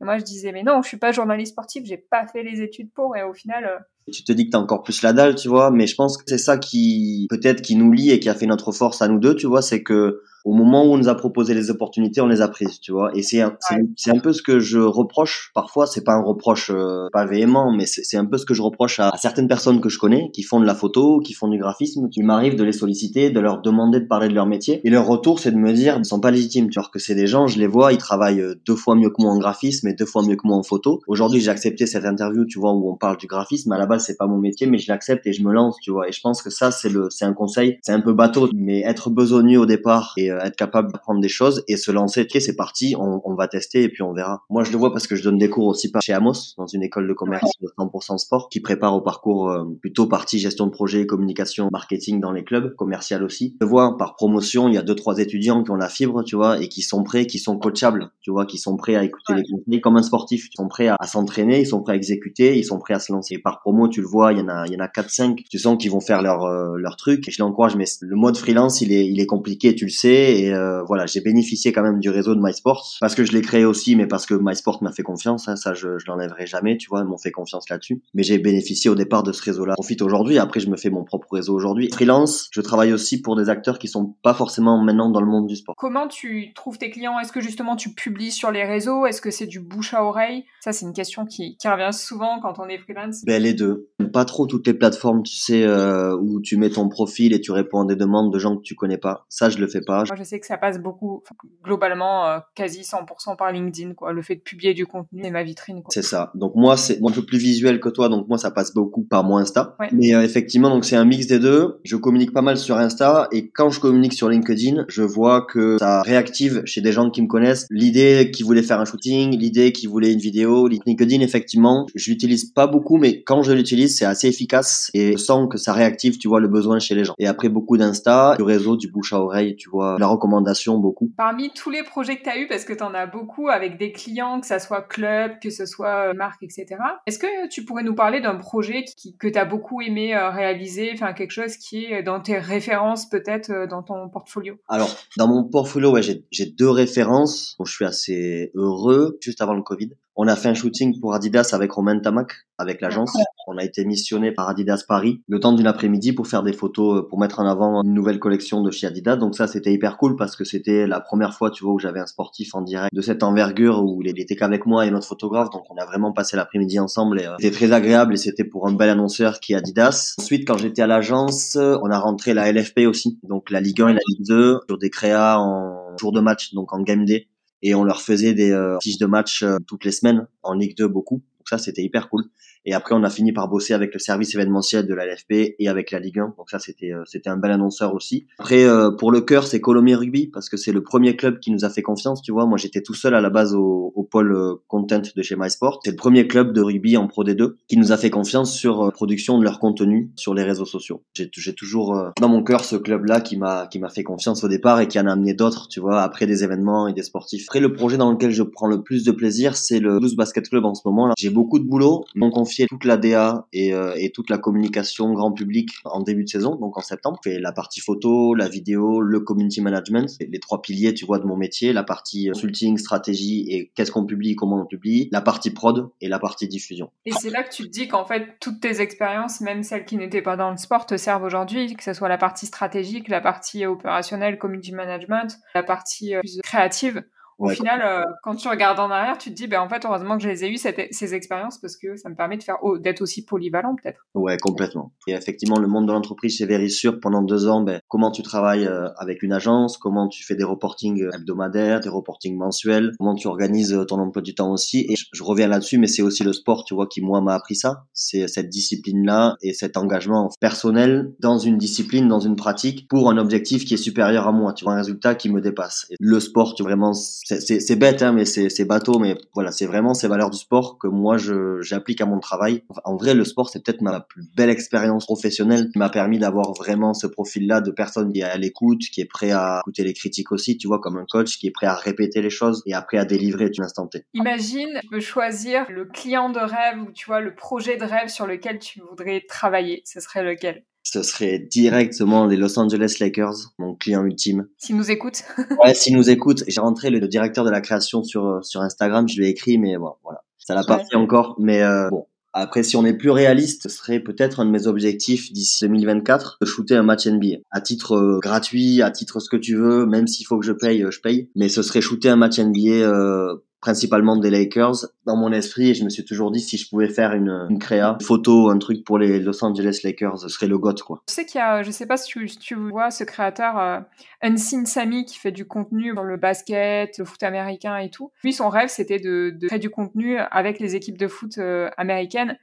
Et 0.00 0.04
moi, 0.04 0.18
je 0.18 0.24
disais, 0.24 0.52
mais 0.52 0.62
non, 0.62 0.82
je 0.82 0.88
suis 0.88 0.96
pas 0.96 1.12
journaliste 1.12 1.52
sportif, 1.52 1.84
j'ai 1.86 1.96
pas 1.96 2.26
fait 2.26 2.42
les 2.42 2.60
études 2.60 2.92
pour. 2.92 3.16
Et 3.16 3.22
au 3.22 3.32
final, 3.32 3.64
euh, 3.64 3.78
tu 4.12 4.24
te 4.24 4.32
dis 4.32 4.46
que 4.46 4.50
t'as 4.50 4.58
encore 4.58 4.82
plus 4.82 5.02
la 5.02 5.12
dalle, 5.12 5.36
tu 5.36 5.48
vois, 5.48 5.70
mais 5.70 5.86
je 5.86 5.94
pense 5.94 6.16
que 6.16 6.24
c'est 6.26 6.38
ça 6.38 6.58
qui, 6.58 7.26
peut-être, 7.30 7.62
qui 7.62 7.76
nous 7.76 7.92
lie 7.92 8.10
et 8.10 8.18
qui 8.18 8.28
a 8.28 8.34
fait 8.34 8.46
notre 8.46 8.72
force 8.72 9.00
à 9.00 9.08
nous 9.08 9.20
deux, 9.20 9.36
tu 9.36 9.46
vois, 9.46 9.62
c'est 9.62 9.82
que 9.82 10.22
au 10.44 10.52
moment 10.52 10.84
où 10.84 10.92
on 10.92 10.98
nous 10.98 11.08
a 11.08 11.14
proposé 11.14 11.54
les 11.54 11.70
opportunités, 11.70 12.20
on 12.20 12.26
les 12.26 12.40
a 12.40 12.48
prises, 12.48 12.80
tu 12.80 12.92
vois. 12.92 13.10
Et 13.14 13.22
c'est 13.22 13.40
un, 13.40 13.56
c'est 13.96 14.10
un 14.10 14.18
peu 14.18 14.32
ce 14.32 14.42
que 14.42 14.58
je 14.58 14.78
reproche 14.78 15.50
parfois. 15.54 15.86
C'est 15.86 16.04
pas 16.04 16.14
un 16.14 16.22
reproche 16.22 16.70
euh, 16.70 17.08
pas 17.12 17.26
véhément, 17.26 17.72
mais 17.72 17.86
c'est 17.86 18.16
un 18.16 18.26
peu 18.26 18.38
ce 18.38 18.46
que 18.46 18.54
je 18.54 18.62
reproche 18.62 19.00
à, 19.00 19.12
certaines 19.16 19.48
personnes 19.48 19.80
que 19.80 19.88
je 19.88 19.98
connais 19.98 20.30
qui 20.32 20.42
font 20.42 20.60
de 20.60 20.66
la 20.66 20.74
photo, 20.74 21.20
qui 21.20 21.32
font 21.32 21.48
du 21.48 21.58
graphisme, 21.58 22.08
qui 22.08 22.22
m'arrive 22.22 22.56
de 22.56 22.64
les 22.64 22.72
solliciter, 22.72 23.30
de 23.30 23.40
leur 23.40 23.60
demander 23.60 24.00
de 24.00 24.06
parler 24.06 24.28
de 24.28 24.34
leur 24.34 24.46
métier. 24.46 24.80
Et 24.84 24.90
leur 24.90 25.06
retour, 25.06 25.38
c'est 25.38 25.52
de 25.52 25.56
me 25.56 25.72
dire, 25.72 25.96
ils 25.98 26.04
sont 26.04 26.20
pas 26.20 26.30
légitimes, 26.30 26.68
tu 26.70 26.78
vois, 26.78 26.88
que 26.92 26.98
c'est 26.98 27.14
des 27.14 27.26
gens, 27.26 27.46
je 27.46 27.58
les 27.58 27.66
vois, 27.66 27.92
ils 27.92 27.98
travaillent 27.98 28.40
euh, 28.40 28.54
deux 28.66 28.76
fois 28.76 28.94
mieux 28.94 29.10
que 29.10 29.20
moi 29.20 29.30
en 29.30 29.38
graphisme 29.38 29.88
et 29.88 29.94
deux 29.94 30.06
fois 30.06 30.22
mieux 30.22 30.36
que 30.36 30.46
moi 30.46 30.56
en 30.56 30.62
photo. 30.62 31.00
Aujourd'hui, 31.06 31.40
j'ai 31.40 31.50
accepté 31.50 31.86
cette 31.86 32.04
interview, 32.04 32.44
tu 32.44 32.58
vois, 32.58 32.72
où 32.72 32.90
on 32.90 32.96
parle 32.96 33.16
du 33.16 33.26
graphisme. 33.26 33.72
À 33.72 33.78
la 33.78 33.86
base, 33.86 34.04
c'est 34.06 34.16
pas 34.16 34.26
mon 34.26 34.38
métier, 34.38 34.66
mais 34.66 34.78
je 34.78 34.90
l'accepte 34.90 35.26
et 35.26 35.32
je 35.32 35.42
me 35.42 35.52
lance, 35.52 35.76
tu 35.80 35.90
vois. 35.90 36.08
Et 36.08 36.12
je 36.12 36.20
pense 36.20 36.42
que 36.42 36.50
ça, 36.50 36.70
c'est 36.70 36.88
le, 36.88 37.08
c'est 37.10 37.24
un 37.24 37.32
conseil, 37.32 37.78
c'est 37.82 37.92
un 37.92 38.00
peu 38.00 38.12
bateau, 38.12 38.48
mais 38.54 38.80
être 38.80 39.10
besogneux 39.10 39.60
au 39.60 39.66
départ 39.66 40.14
et 40.16 40.31
être 40.40 40.56
capable 40.56 40.92
d'apprendre 40.92 41.20
des 41.20 41.28
choses 41.28 41.64
et 41.68 41.76
se 41.76 41.90
lancer, 41.90 42.22
ok, 42.22 42.40
c'est 42.40 42.56
parti, 42.56 42.94
on, 42.98 43.20
on, 43.24 43.34
va 43.34 43.48
tester 43.48 43.82
et 43.82 43.88
puis 43.88 44.02
on 44.02 44.12
verra. 44.12 44.42
Moi, 44.50 44.64
je 44.64 44.72
le 44.72 44.78
vois 44.78 44.92
parce 44.92 45.06
que 45.06 45.16
je 45.16 45.22
donne 45.22 45.38
des 45.38 45.48
cours 45.48 45.66
aussi 45.66 45.90
par 45.90 46.02
chez 46.02 46.12
Amos, 46.12 46.54
dans 46.58 46.66
une 46.66 46.82
école 46.82 47.08
de 47.08 47.12
commerce 47.12 47.50
de 47.60 47.68
100% 47.78 48.18
sport, 48.18 48.48
qui 48.48 48.60
prépare 48.60 48.94
au 48.94 49.00
parcours 49.00 49.50
euh, 49.50 49.64
plutôt 49.80 50.06
partie 50.06 50.38
gestion 50.38 50.66
de 50.66 50.72
projet, 50.72 51.06
communication, 51.06 51.68
marketing 51.72 52.20
dans 52.20 52.32
les 52.32 52.44
clubs, 52.44 52.74
commercial 52.76 53.22
aussi. 53.22 53.56
Je 53.60 53.66
vois 53.66 53.96
par 53.96 54.14
promotion, 54.16 54.68
il 54.68 54.74
y 54.74 54.78
a 54.78 54.82
deux 54.82 54.94
trois 54.94 55.18
étudiants 55.18 55.62
qui 55.62 55.70
ont 55.70 55.76
la 55.76 55.88
fibre, 55.88 56.22
tu 56.22 56.36
vois, 56.36 56.60
et 56.60 56.68
qui 56.68 56.82
sont 56.82 57.02
prêts, 57.02 57.26
qui 57.26 57.38
sont 57.38 57.58
coachables, 57.58 58.10
tu 58.20 58.30
vois, 58.30 58.46
qui 58.46 58.58
sont 58.58 58.76
prêts 58.76 58.94
à 58.94 59.04
écouter 59.04 59.34
les 59.34 59.42
conseils 59.42 59.80
comme 59.80 59.96
un 59.96 60.02
sportif, 60.02 60.48
ils 60.52 60.56
sont 60.56 60.68
prêts 60.68 60.88
à, 60.88 60.96
à 60.98 61.06
s'entraîner, 61.06 61.60
ils 61.60 61.66
sont 61.66 61.82
prêts 61.82 61.92
à 61.92 61.96
exécuter, 61.96 62.58
ils 62.58 62.64
sont 62.64 62.78
prêts 62.78 62.94
à 62.94 62.98
se 62.98 63.12
lancer. 63.12 63.38
par 63.38 63.60
promo, 63.60 63.88
tu 63.88 64.00
le 64.00 64.06
vois, 64.06 64.32
il 64.32 64.38
y 64.38 64.42
en 64.42 64.48
a, 64.48 64.66
il 64.66 64.72
y 64.72 64.76
en 64.76 64.84
a 64.84 64.88
4-5, 64.88 65.44
tu 65.48 65.58
sens 65.58 65.76
qu'ils 65.78 65.90
vont 65.90 66.00
faire 66.00 66.22
leur, 66.22 66.44
euh, 66.44 66.76
leur 66.76 66.96
truc. 66.96 67.28
Et 67.28 67.30
je 67.30 67.42
l'encourage, 67.42 67.76
mais 67.76 67.84
le 68.00 68.16
mode 68.16 68.36
freelance, 68.36 68.80
il 68.80 68.92
est, 68.92 69.06
il 69.06 69.20
est 69.20 69.26
compliqué, 69.26 69.74
tu 69.74 69.84
le 69.84 69.90
sais. 69.90 70.21
Et 70.22 70.54
euh, 70.54 70.82
voilà, 70.84 71.06
j'ai 71.06 71.20
bénéficié 71.20 71.72
quand 71.72 71.82
même 71.82 71.98
du 71.98 72.10
réseau 72.10 72.34
de 72.34 72.40
MySports 72.42 72.96
parce 73.00 73.14
que 73.14 73.24
je 73.24 73.32
l'ai 73.32 73.42
créé 73.42 73.64
aussi, 73.64 73.96
mais 73.96 74.06
parce 74.06 74.26
que 74.26 74.34
MySport 74.34 74.82
m'a 74.82 74.92
fait 74.92 75.02
confiance. 75.02 75.48
Hein, 75.48 75.56
ça, 75.56 75.74
je, 75.74 75.98
je 75.98 76.06
l'enlèverai 76.06 76.46
jamais, 76.46 76.76
tu 76.76 76.88
vois, 76.88 77.00
ils 77.00 77.08
m'ont 77.08 77.18
fait 77.18 77.30
confiance 77.30 77.68
là-dessus. 77.68 78.02
Mais 78.14 78.22
j'ai 78.22 78.38
bénéficié 78.38 78.90
au 78.90 78.94
départ 78.94 79.22
de 79.22 79.32
ce 79.32 79.42
réseau-là. 79.42 79.74
Profite 79.74 80.02
aujourd'hui. 80.02 80.38
Après, 80.38 80.60
je 80.60 80.68
me 80.68 80.76
fais 80.76 80.90
mon 80.90 81.04
propre 81.04 81.26
réseau 81.32 81.54
aujourd'hui. 81.54 81.90
Freelance, 81.92 82.48
je 82.52 82.60
travaille 82.60 82.92
aussi 82.92 83.20
pour 83.20 83.36
des 83.36 83.48
acteurs 83.48 83.78
qui 83.78 83.88
sont 83.88 84.14
pas 84.22 84.34
forcément 84.34 84.82
maintenant 84.82 85.10
dans 85.10 85.20
le 85.20 85.26
monde 85.26 85.46
du 85.46 85.56
sport. 85.56 85.74
Comment 85.76 86.08
tu 86.08 86.52
trouves 86.54 86.78
tes 86.78 86.90
clients? 86.90 87.18
Est-ce 87.18 87.32
que 87.32 87.40
justement 87.40 87.76
tu 87.76 87.90
publies 87.90 88.30
sur 88.32 88.50
les 88.50 88.64
réseaux? 88.64 89.06
Est-ce 89.06 89.20
que 89.20 89.30
c'est 89.30 89.46
du 89.46 89.60
bouche 89.60 89.94
à 89.94 90.04
oreille? 90.04 90.44
Ça, 90.60 90.72
c'est 90.72 90.86
une 90.86 90.92
question 90.92 91.26
qui, 91.26 91.56
qui 91.56 91.68
revient 91.68 91.92
souvent 91.92 92.40
quand 92.40 92.58
on 92.58 92.68
est 92.68 92.78
freelance. 92.78 93.24
Ben, 93.24 93.42
les 93.42 93.54
deux. 93.54 93.88
Pas 94.12 94.24
trop 94.24 94.46
toutes 94.46 94.66
les 94.66 94.74
plateformes, 94.74 95.22
tu 95.22 95.36
sais, 95.36 95.64
euh, 95.64 96.16
où 96.16 96.40
tu 96.40 96.56
mets 96.56 96.70
ton 96.70 96.88
profil 96.88 97.32
et 97.32 97.40
tu 97.40 97.52
réponds 97.52 97.82
à 97.82 97.86
des 97.86 97.96
demandes 97.96 98.32
de 98.32 98.38
gens 98.38 98.56
que 98.56 98.62
tu 98.62 98.74
connais 98.74 98.98
pas. 98.98 99.24
Ça, 99.28 99.50
je 99.50 99.58
le 99.58 99.66
fais 99.66 99.80
pas. 99.80 100.04
Moi, 100.12 100.18
je 100.18 100.24
sais 100.24 100.38
que 100.38 100.46
ça 100.46 100.58
passe 100.58 100.78
beaucoup, 100.78 101.22
globalement, 101.64 102.26
euh, 102.26 102.38
quasi 102.54 102.82
100% 102.82 103.34
par 103.34 103.50
LinkedIn, 103.50 103.94
quoi. 103.94 104.12
Le 104.12 104.20
fait 104.20 104.34
de 104.34 104.42
publier 104.42 104.74
du 104.74 104.84
contenu 104.84 105.24
et 105.24 105.30
ma 105.30 105.42
vitrine, 105.42 105.82
C'est 105.88 106.02
ça. 106.02 106.30
Donc 106.34 106.54
moi, 106.54 106.76
c'est 106.76 106.98
un 107.02 107.10
peu 107.10 107.24
plus 107.24 107.38
visuel 107.38 107.80
que 107.80 107.88
toi, 107.88 108.10
donc 108.10 108.28
moi, 108.28 108.36
ça 108.36 108.50
passe 108.50 108.74
beaucoup 108.74 109.04
par 109.04 109.24
mon 109.24 109.38
Insta. 109.38 109.74
Mais 109.90 110.14
euh, 110.14 110.22
effectivement, 110.22 110.68
donc 110.68 110.84
c'est 110.84 110.96
un 110.96 111.06
mix 111.06 111.28
des 111.28 111.38
deux. 111.38 111.80
Je 111.82 111.96
communique 111.96 112.34
pas 112.34 112.42
mal 112.42 112.58
sur 112.58 112.76
Insta 112.76 113.28
et 113.32 113.48
quand 113.48 113.70
je 113.70 113.80
communique 113.80 114.12
sur 114.12 114.28
LinkedIn, 114.28 114.84
je 114.86 115.02
vois 115.02 115.46
que 115.46 115.78
ça 115.78 116.02
réactive 116.02 116.60
chez 116.66 116.82
des 116.82 116.92
gens 116.92 117.08
qui 117.08 117.22
me 117.22 117.26
connaissent 117.26 117.66
l'idée 117.70 118.30
qu'ils 118.34 118.44
voulaient 118.44 118.62
faire 118.62 118.80
un 118.80 118.84
shooting, 118.84 119.38
l'idée 119.38 119.72
qu'ils 119.72 119.88
voulaient 119.88 120.12
une 120.12 120.20
vidéo. 120.20 120.68
LinkedIn, 120.68 121.22
effectivement, 121.22 121.86
je 121.94 122.10
l'utilise 122.10 122.44
pas 122.44 122.66
beaucoup, 122.66 122.98
mais 122.98 123.22
quand 123.22 123.42
je 123.42 123.52
l'utilise, 123.52 123.96
c'est 123.96 124.04
assez 124.04 124.28
efficace 124.28 124.90
et 124.92 125.12
je 125.12 125.16
sens 125.16 125.48
que 125.50 125.56
ça 125.56 125.72
réactive, 125.72 126.18
tu 126.18 126.28
vois, 126.28 126.40
le 126.40 126.48
besoin 126.48 126.78
chez 126.80 126.94
les 126.94 127.04
gens. 127.04 127.14
Et 127.18 127.26
après 127.26 127.48
beaucoup 127.48 127.78
d'Insta, 127.78 128.34
du 128.36 128.42
réseau, 128.42 128.76
du 128.76 128.90
bouche 128.90 129.14
à 129.14 129.20
oreille, 129.22 129.56
tu 129.56 129.70
vois, 129.70 129.96
la 130.02 130.08
recommandation 130.08 130.78
beaucoup. 130.78 131.12
Parmi 131.16 131.50
tous 131.50 131.70
les 131.70 131.84
projets 131.84 132.16
que 132.18 132.24
tu 132.24 132.28
as 132.28 132.38
eu, 132.38 132.48
parce 132.48 132.64
que 132.64 132.72
tu 132.72 132.82
en 132.82 132.92
as 132.92 133.06
beaucoup 133.06 133.48
avec 133.48 133.78
des 133.78 133.92
clients, 133.92 134.40
que 134.40 134.46
ça 134.46 134.58
soit 134.58 134.82
club, 134.82 135.38
que 135.40 135.50
ce 135.50 135.64
soit 135.64 136.10
euh, 136.10 136.14
marque, 136.14 136.42
etc. 136.42 136.66
Est-ce 137.06 137.18
que 137.18 137.48
tu 137.48 137.64
pourrais 137.64 137.84
nous 137.84 137.94
parler 137.94 138.20
d'un 138.20 138.34
projet 138.34 138.84
qui, 138.84 139.16
que 139.16 139.28
tu 139.28 139.38
as 139.38 139.44
beaucoup 139.44 139.80
aimé 139.80 140.14
euh, 140.14 140.30
réaliser, 140.30 140.90
enfin 140.92 141.12
quelque 141.12 141.30
chose 141.30 141.56
qui 141.56 141.84
est 141.84 142.02
dans 142.02 142.20
tes 142.20 142.38
références 142.38 143.08
peut-être 143.08 143.50
euh, 143.50 143.66
dans 143.66 143.82
ton 143.82 144.08
portfolio? 144.08 144.56
Alors, 144.68 144.90
dans 145.16 145.28
mon 145.28 145.44
portfolio, 145.44 145.92
ouais, 145.92 146.02
j'ai 146.02 146.46
deux 146.46 146.70
références 146.70 147.54
dont 147.58 147.64
je 147.64 147.72
suis 147.72 147.84
assez 147.84 148.50
heureux. 148.54 149.18
Juste 149.20 149.40
avant 149.40 149.54
le 149.54 149.62
Covid, 149.62 149.90
On 150.14 150.28
a 150.28 150.36
fait 150.36 150.48
un 150.48 150.54
shooting 150.54 151.00
pour 151.00 151.14
Adidas 151.14 151.50
avec 151.52 151.72
Romain 151.72 151.98
Tamac, 151.98 152.32
avec 152.58 152.82
l'agence. 152.82 153.16
On 153.46 153.56
a 153.56 153.64
été 153.64 153.84
missionné 153.86 154.30
par 154.30 154.46
Adidas 154.46 154.84
Paris 154.86 155.22
le 155.26 155.40
temps 155.40 155.54
d'une 155.54 155.66
après-midi 155.66 156.12
pour 156.12 156.26
faire 156.26 156.42
des 156.42 156.52
photos, 156.52 156.98
euh, 156.98 157.08
pour 157.08 157.18
mettre 157.18 157.40
en 157.40 157.46
avant 157.46 157.82
une 157.82 157.94
nouvelle 157.94 158.18
collection 158.18 158.60
de 158.60 158.70
chez 158.70 158.86
Adidas. 158.86 159.16
Donc 159.16 159.34
ça, 159.34 159.46
c'était 159.46 159.72
hyper 159.72 159.96
cool 159.96 160.16
parce 160.16 160.36
que 160.36 160.44
c'était 160.44 160.86
la 160.86 161.00
première 161.00 161.32
fois, 161.32 161.50
tu 161.50 161.64
vois, 161.64 161.72
où 161.72 161.78
j'avais 161.78 161.98
un 161.98 162.06
sportif 162.06 162.54
en 162.54 162.60
direct 162.60 162.94
de 162.94 163.00
cette 163.00 163.22
envergure 163.22 163.82
où 163.82 164.02
il 164.02 164.20
était 164.20 164.36
qu'avec 164.36 164.66
moi 164.66 164.84
et 164.84 164.90
notre 164.90 165.06
photographe. 165.06 165.48
Donc 165.48 165.64
on 165.70 165.76
a 165.76 165.86
vraiment 165.86 166.12
passé 166.12 166.36
l'après-midi 166.36 166.78
ensemble 166.78 167.18
et 167.18 167.26
euh, 167.26 167.34
c'était 167.40 167.56
très 167.56 167.72
agréable 167.72 168.12
et 168.12 168.18
c'était 168.18 168.44
pour 168.44 168.68
un 168.68 168.72
bel 168.72 168.90
annonceur 168.90 169.40
qui 169.40 169.54
est 169.54 169.56
Adidas. 169.56 170.14
Ensuite, 170.18 170.46
quand 170.46 170.58
j'étais 170.58 170.82
à 170.82 170.86
l'agence, 170.86 171.56
on 171.56 171.90
a 171.90 171.98
rentré 171.98 172.34
la 172.34 172.52
LFP 172.52 172.80
aussi. 172.86 173.18
Donc 173.22 173.50
la 173.50 173.60
Ligue 173.60 173.80
1 173.80 173.88
et 173.88 173.94
la 173.94 174.00
Ligue 174.08 174.26
2 174.26 174.60
sur 174.68 174.76
des 174.76 174.90
créas 174.90 175.40
en 175.40 175.96
jour 175.96 176.12
de 176.12 176.20
match, 176.20 176.52
donc 176.52 176.74
en 176.74 176.82
game 176.82 177.06
day 177.06 177.28
et 177.62 177.74
on 177.74 177.84
leur 177.84 178.02
faisait 178.02 178.34
des 178.34 178.50
euh, 178.50 178.78
fiches 178.80 178.98
de 178.98 179.06
match 179.06 179.42
euh, 179.42 179.58
toutes 179.66 179.84
les 179.84 179.92
semaines 179.92 180.26
en 180.42 180.54
Ligue 180.54 180.76
2 180.76 180.88
beaucoup. 180.88 181.16
Donc 181.38 181.48
ça 181.48 181.58
c'était 181.58 181.82
hyper 181.82 182.08
cool. 182.08 182.24
Et 182.64 182.74
après, 182.74 182.94
on 182.94 183.02
a 183.02 183.10
fini 183.10 183.32
par 183.32 183.48
bosser 183.48 183.74
avec 183.74 183.92
le 183.92 183.98
service 183.98 184.34
événementiel 184.34 184.86
de 184.86 184.94
la 184.94 185.06
LFP 185.06 185.56
et 185.58 185.68
avec 185.68 185.90
la 185.90 185.98
Ligue 185.98 186.20
1. 186.20 186.34
Donc 186.36 186.50
ça, 186.50 186.58
c'était 186.58 186.92
euh, 186.92 187.02
c'était 187.06 187.28
un 187.28 187.36
bel 187.36 187.50
annonceur 187.50 187.94
aussi. 187.94 188.26
Après, 188.38 188.64
euh, 188.64 188.90
pour 188.90 189.10
le 189.10 189.20
cœur, 189.20 189.46
c'est 189.46 189.60
Colomiers 189.60 189.96
Rugby 189.96 190.28
parce 190.28 190.48
que 190.48 190.56
c'est 190.56 190.72
le 190.72 190.82
premier 190.82 191.16
club 191.16 191.40
qui 191.40 191.50
nous 191.50 191.64
a 191.64 191.70
fait 191.70 191.82
confiance. 191.82 192.22
Tu 192.22 192.32
vois, 192.32 192.46
moi, 192.46 192.58
j'étais 192.58 192.82
tout 192.82 192.94
seul 192.94 193.14
à 193.14 193.20
la 193.20 193.30
base 193.30 193.54
au, 193.54 193.92
au 193.94 194.02
pôle 194.04 194.32
euh, 194.32 194.54
content 194.68 195.02
de 195.14 195.22
chez 195.22 195.36
MySport. 195.36 195.80
C'est 195.84 195.90
le 195.90 195.96
premier 195.96 196.28
club 196.28 196.52
de 196.52 196.60
rugby 196.60 196.96
en 196.96 197.08
Pro 197.08 197.24
D2 197.24 197.54
qui 197.68 197.76
nous 197.76 197.92
a 197.92 197.96
fait 197.96 198.10
confiance 198.10 198.54
sur 198.56 198.92
production 198.92 199.38
de 199.38 199.44
leur 199.44 199.58
contenu 199.58 200.12
sur 200.16 200.34
les 200.34 200.42
réseaux 200.42 200.64
sociaux. 200.64 201.02
J'ai 201.14 201.54
toujours 201.54 202.10
dans 202.20 202.28
mon 202.28 202.42
cœur 202.42 202.64
ce 202.64 202.76
club-là 202.76 203.20
qui 203.20 203.36
m'a 203.36 203.66
qui 203.66 203.78
m'a 203.78 203.88
fait 203.88 204.02
confiance 204.02 204.44
au 204.44 204.48
départ 204.48 204.80
et 204.80 204.88
qui 204.88 204.98
en 205.00 205.06
a 205.06 205.12
amené 205.12 205.34
d'autres. 205.34 205.68
Tu 205.68 205.80
vois, 205.80 206.02
après 206.02 206.26
des 206.26 206.44
événements 206.44 206.88
et 206.88 206.92
des 206.92 207.02
sportifs. 207.02 207.44
Après, 207.48 207.60
le 207.60 207.72
projet 207.72 207.96
dans 207.96 208.10
lequel 208.12 208.30
je 208.30 208.42
prends 208.42 208.66
le 208.66 208.82
plus 208.82 209.04
de 209.04 209.12
plaisir, 209.12 209.56
c'est 209.56 209.80
le 209.80 209.98
Blues 209.98 210.16
Basket 210.16 210.48
Club 210.48 210.64
en 210.64 210.74
ce 210.74 210.82
moment. 210.84 211.12
J'ai 211.18 211.30
beaucoup 211.30 211.58
de 211.58 211.64
boulot. 211.64 212.04
M'ont 212.14 212.30
toute 212.68 212.84
la 212.84 212.96
DA 212.96 213.46
et, 213.52 213.74
euh, 213.74 213.94
et, 213.96 214.10
toute 214.10 214.30
la 214.30 214.38
communication 214.38 215.12
grand 215.12 215.32
public 215.32 215.70
en 215.84 216.00
début 216.00 216.24
de 216.24 216.28
saison, 216.28 216.56
donc 216.56 216.76
en 216.76 216.80
septembre. 216.80 217.18
Je 217.24 217.30
fais 217.30 217.38
la 217.38 217.52
partie 217.52 217.80
photo, 217.80 218.34
la 218.34 218.48
vidéo, 218.48 219.00
le 219.00 219.20
community 219.20 219.60
management, 219.60 220.08
les 220.20 220.40
trois 220.40 220.62
piliers, 220.62 220.94
tu 220.94 221.04
vois, 221.04 221.18
de 221.18 221.24
mon 221.24 221.36
métier, 221.36 221.72
la 221.72 221.82
partie 221.82 222.28
consulting, 222.28 222.78
stratégie 222.78 223.46
et 223.48 223.70
qu'est-ce 223.74 223.90
qu'on 223.90 224.04
publie, 224.04 224.36
comment 224.36 224.62
on 224.62 224.66
publie, 224.66 225.08
la 225.12 225.20
partie 225.20 225.50
prod 225.50 225.90
et 226.00 226.08
la 226.08 226.18
partie 226.18 226.48
diffusion. 226.48 226.90
Et 227.06 227.12
c'est 227.12 227.30
là 227.30 227.42
que 227.42 227.54
tu 227.54 227.64
te 227.64 227.68
dis 227.68 227.88
qu'en 227.88 228.04
fait, 228.04 228.36
toutes 228.40 228.60
tes 228.60 228.80
expériences, 228.80 229.40
même 229.40 229.62
celles 229.62 229.84
qui 229.84 229.96
n'étaient 229.96 230.22
pas 230.22 230.36
dans 230.36 230.50
le 230.50 230.56
sport, 230.56 230.86
te 230.86 230.96
servent 230.96 231.24
aujourd'hui, 231.24 231.74
que 231.74 231.84
ce 231.84 231.92
soit 231.92 232.08
la 232.08 232.18
partie 232.18 232.46
stratégique, 232.46 233.08
la 233.08 233.20
partie 233.20 233.66
opérationnelle, 233.66 234.38
community 234.38 234.72
management, 234.72 235.38
la 235.54 235.62
partie 235.62 236.14
euh, 236.14 236.20
plus 236.20 236.40
créative. 236.42 237.02
Au 237.38 237.48
final, 237.48 237.82
euh, 237.82 238.04
quand 238.22 238.34
tu 238.34 238.48
regardes 238.48 238.78
en 238.78 238.90
arrière, 238.90 239.18
tu 239.18 239.30
te 239.30 239.34
dis, 239.34 239.46
ben 239.46 239.60
en 239.60 239.68
fait, 239.68 239.84
heureusement 239.84 240.16
que 240.16 240.22
je 240.22 240.28
les 240.28 240.44
ai 240.44 240.50
eues 240.50 240.58
ces 240.58 241.14
expériences 241.14 241.58
parce 241.58 241.76
que 241.76 241.96
ça 241.96 242.08
me 242.08 242.14
permet 242.14 242.36
de 242.36 242.42
faire 242.42 242.56
d'être 242.80 243.02
aussi 243.02 243.24
polyvalent 243.24 243.74
peut-être. 243.74 244.06
Ouais, 244.14 244.36
complètement. 244.38 244.92
Et 245.06 245.12
effectivement, 245.12 245.58
le 245.58 245.68
monde 245.68 245.86
de 245.86 245.92
l'entreprise 245.92 246.36
chez 246.36 246.46
Verisure 246.46 247.00
pendant 247.00 247.22
deux 247.22 247.48
ans, 247.48 247.62
ben 247.62 247.80
comment 247.88 248.10
tu 248.10 248.22
travailles 248.22 248.66
euh, 248.66 248.88
avec 248.96 249.22
une 249.22 249.32
agence, 249.32 249.76
comment 249.76 250.08
tu 250.08 250.24
fais 250.24 250.34
des 250.34 250.44
reportings 250.44 251.08
hebdomadaires, 251.14 251.80
des 251.80 251.88
reportings 251.88 252.36
mensuels, 252.36 252.92
comment 252.98 253.14
tu 253.14 253.28
organises 253.28 253.78
ton 253.88 253.98
emploi 253.98 254.22
du 254.22 254.34
temps 254.34 254.52
aussi. 254.52 254.86
Et 254.88 254.94
je, 254.96 255.22
reviens 255.22 255.48
là-dessus, 255.48 255.78
mais 255.78 255.86
c'est 255.86 256.02
aussi 256.02 256.24
le 256.24 256.32
sport, 256.32 256.64
tu 256.64 256.74
vois, 256.74 256.86
qui 256.86 257.00
moi 257.00 257.20
m'a 257.20 257.34
appris 257.34 257.56
ça. 257.56 257.84
C'est 257.92 258.28
cette 258.28 258.48
discipline-là 258.48 259.36
et 259.42 259.52
cet 259.52 259.76
engagement 259.76 260.30
personnel 260.40 261.12
dans 261.20 261.38
une 261.38 261.58
discipline, 261.58 262.08
dans 262.08 262.20
une 262.20 262.36
pratique 262.36 262.88
pour 262.88 263.10
un 263.10 263.18
objectif 263.18 263.64
qui 263.64 263.74
est 263.74 263.78
supérieur 263.78 264.26
à 264.26 264.32
moi. 264.32 264.52
Tu 264.52 264.64
vois, 264.64 264.74
un 264.74 264.78
résultat 264.78 265.14
qui 265.14 265.30
me 265.30 265.40
dépasse. 265.40 265.86
Et 265.90 265.96
le 265.98 266.20
sport, 266.20 266.54
tu 266.54 266.62
vois, 266.62 266.72
vraiment 266.72 266.92
c'est 267.24 267.76
bête, 267.76 268.02
hein, 268.02 268.12
mais 268.12 268.24
c'est 268.24 268.64
bateau, 268.64 268.98
mais 268.98 269.16
voilà, 269.34 269.52
c'est 269.52 269.66
vraiment 269.66 269.94
ces 269.94 270.08
valeurs 270.08 270.30
du 270.30 270.38
sport 270.38 270.78
que 270.78 270.88
moi 270.88 271.16
j'applique 271.60 272.00
à 272.00 272.06
mon 272.06 272.20
travail. 272.20 272.62
en 272.84 272.96
vrai, 272.96 273.14
le 273.14 273.24
sport, 273.24 273.48
c'est 273.48 273.64
peut-être 273.64 273.80
ma 273.80 274.00
plus 274.00 274.24
belle 274.36 274.50
expérience 274.50 275.06
professionnelle 275.06 275.68
qui 275.70 275.78
m'a 275.78 275.88
permis 275.88 276.18
d'avoir 276.18 276.52
vraiment 276.52 276.94
ce 276.94 277.06
profil-là 277.06 277.60
de 277.60 277.70
personne 277.70 278.12
qui 278.12 278.20
est 278.20 278.24
à 278.24 278.36
l'écoute, 278.36 278.80
qui 278.92 279.00
est 279.00 279.06
prêt 279.06 279.30
à 279.30 279.60
écouter 279.62 279.84
les 279.84 279.92
critiques 279.92 280.32
aussi, 280.32 280.56
tu 280.56 280.66
vois, 280.66 280.80
comme 280.80 280.96
un 280.96 281.06
coach, 281.08 281.38
qui 281.38 281.46
est 281.46 281.52
prêt 281.52 281.66
à 281.66 281.74
répéter 281.74 282.22
les 282.22 282.30
choses 282.30 282.62
et 282.66 282.74
après 282.74 282.98
à 282.98 283.04
délivrer 283.04 283.50
du 283.50 283.62
instant 283.62 283.86
T. 283.86 284.04
Imagine, 284.14 284.78
tu 284.80 284.88
peux 284.88 285.00
choisir 285.00 285.70
le 285.70 285.84
client 285.84 286.30
de 286.30 286.40
rêve 286.40 286.82
ou 286.82 286.92
tu 286.92 287.06
vois 287.06 287.20
le 287.20 287.34
projet 287.34 287.76
de 287.76 287.84
rêve 287.84 288.08
sur 288.08 288.26
lequel 288.26 288.58
tu 288.58 288.80
voudrais 288.80 289.22
travailler. 289.28 289.82
Ce 289.84 290.00
serait 290.00 290.24
lequel? 290.24 290.64
Ce 290.82 291.02
serait 291.02 291.38
directement 291.38 292.26
les 292.26 292.36
Los 292.36 292.58
Angeles 292.58 292.96
Lakers, 293.00 293.54
mon 293.58 293.74
client 293.74 294.04
ultime. 294.04 294.48
S'ils 294.58 294.76
nous 294.76 294.90
écoutent. 294.90 295.22
ouais, 295.64 295.74
s'ils 295.74 295.96
nous 295.96 296.10
écoutent. 296.10 296.44
J'ai 296.48 296.60
rentré 296.60 296.90
le, 296.90 297.06
directeur 297.06 297.44
de 297.44 297.50
la 297.50 297.60
création 297.60 298.02
sur 298.02 298.26
euh, 298.26 298.42
sur 298.42 298.60
Instagram, 298.60 299.08
je 299.08 299.18
lui 299.18 299.26
ai 299.26 299.30
écrit, 299.30 299.58
mais 299.58 299.76
bon, 299.76 299.94
voilà, 300.02 300.22
ça 300.38 300.54
l'a 300.54 300.64
pas 300.64 300.78
fait 300.78 300.96
encore. 300.96 301.36
Mais 301.38 301.62
euh, 301.62 301.88
bon, 301.90 302.06
après, 302.34 302.62
si 302.62 302.76
on 302.76 302.84
est 302.86 302.94
plus 302.94 303.10
réaliste, 303.10 303.64
ce 303.64 303.68
serait 303.68 304.00
peut-être 304.00 304.40
un 304.40 304.46
de 304.46 304.50
mes 304.50 304.66
objectifs 304.66 305.32
d'ici 305.32 305.64
2024 305.66 306.38
de 306.40 306.46
shooter 306.46 306.76
un 306.76 306.82
match 306.82 307.06
NBA 307.06 307.38
à 307.50 307.60
titre 307.60 307.94
euh, 307.94 308.18
gratuit, 308.20 308.80
à 308.80 308.90
titre 308.90 309.20
ce 309.20 309.28
que 309.28 309.36
tu 309.36 309.54
veux, 309.54 309.84
même 309.84 310.06
s'il 310.06 310.26
faut 310.26 310.38
que 310.38 310.46
je 310.46 310.52
paye, 310.52 310.84
je 310.90 311.00
paye. 311.00 311.28
Mais 311.36 311.50
ce 311.50 311.62
serait 311.62 311.82
shooter 311.82 312.08
un 312.08 312.16
match 312.16 312.38
NBA 312.38 312.70
euh, 312.70 313.36
principalement 313.62 314.16
des 314.16 314.28
Lakers 314.28 314.88
dans 315.06 315.16
mon 315.16 315.32
esprit 315.32 315.70
et 315.70 315.74
je 315.74 315.84
me 315.84 315.88
suis 315.88 316.04
toujours 316.04 316.32
dit 316.32 316.40
si 316.40 316.58
je 316.58 316.68
pouvais 316.68 316.88
faire 316.88 317.14
une, 317.14 317.46
une 317.48 317.60
créa, 317.60 317.96
une 317.98 318.04
photo, 318.04 318.50
un 318.50 318.58
truc 318.58 318.84
pour 318.84 318.98
les 318.98 319.20
Los 319.20 319.42
Angeles 319.42 319.80
Lakers, 319.84 320.18
ce 320.18 320.28
serait 320.28 320.48
le 320.48 320.58
GOAT 320.58 320.74
quoi. 320.84 321.00
Je 321.08 321.14
sais 321.14 321.24
qu'il 321.24 321.38
y 321.38 321.42
a, 321.42 321.62
je 321.62 321.70
sais 321.70 321.86
pas 321.86 321.96
si 321.96 322.08
tu, 322.08 322.26
tu 322.26 322.56
vois 322.56 322.90
ce 322.90 323.04
créateur 323.04 323.58
euh, 323.58 323.78
Unseen 324.20 324.66
Sami 324.66 325.04
qui 325.04 325.16
fait 325.16 325.30
du 325.30 325.46
contenu 325.46 325.94
dans 325.94 326.02
le 326.02 326.16
basket, 326.16 326.98
le 326.98 327.04
foot 327.04 327.22
américain 327.22 327.78
et 327.78 327.88
tout. 327.88 328.10
Lui 328.24 328.32
son 328.32 328.48
rêve 328.48 328.68
c'était 328.68 328.98
de, 328.98 329.30
de 329.30 329.46
créer 329.46 329.60
du 329.60 329.70
contenu 329.70 330.18
avec 330.18 330.58
les 330.58 330.74
équipes 330.74 330.98
de 330.98 331.06
foot 331.06 331.38
euh, 331.38 331.70
américaines 331.76 332.36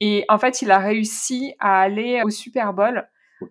et 0.00 0.24
en 0.28 0.38
fait 0.38 0.60
il 0.60 0.72
a 0.72 0.78
réussi 0.78 1.54
à 1.60 1.80
aller 1.82 2.20
au 2.24 2.30
Super 2.30 2.74
Bowl 2.74 3.06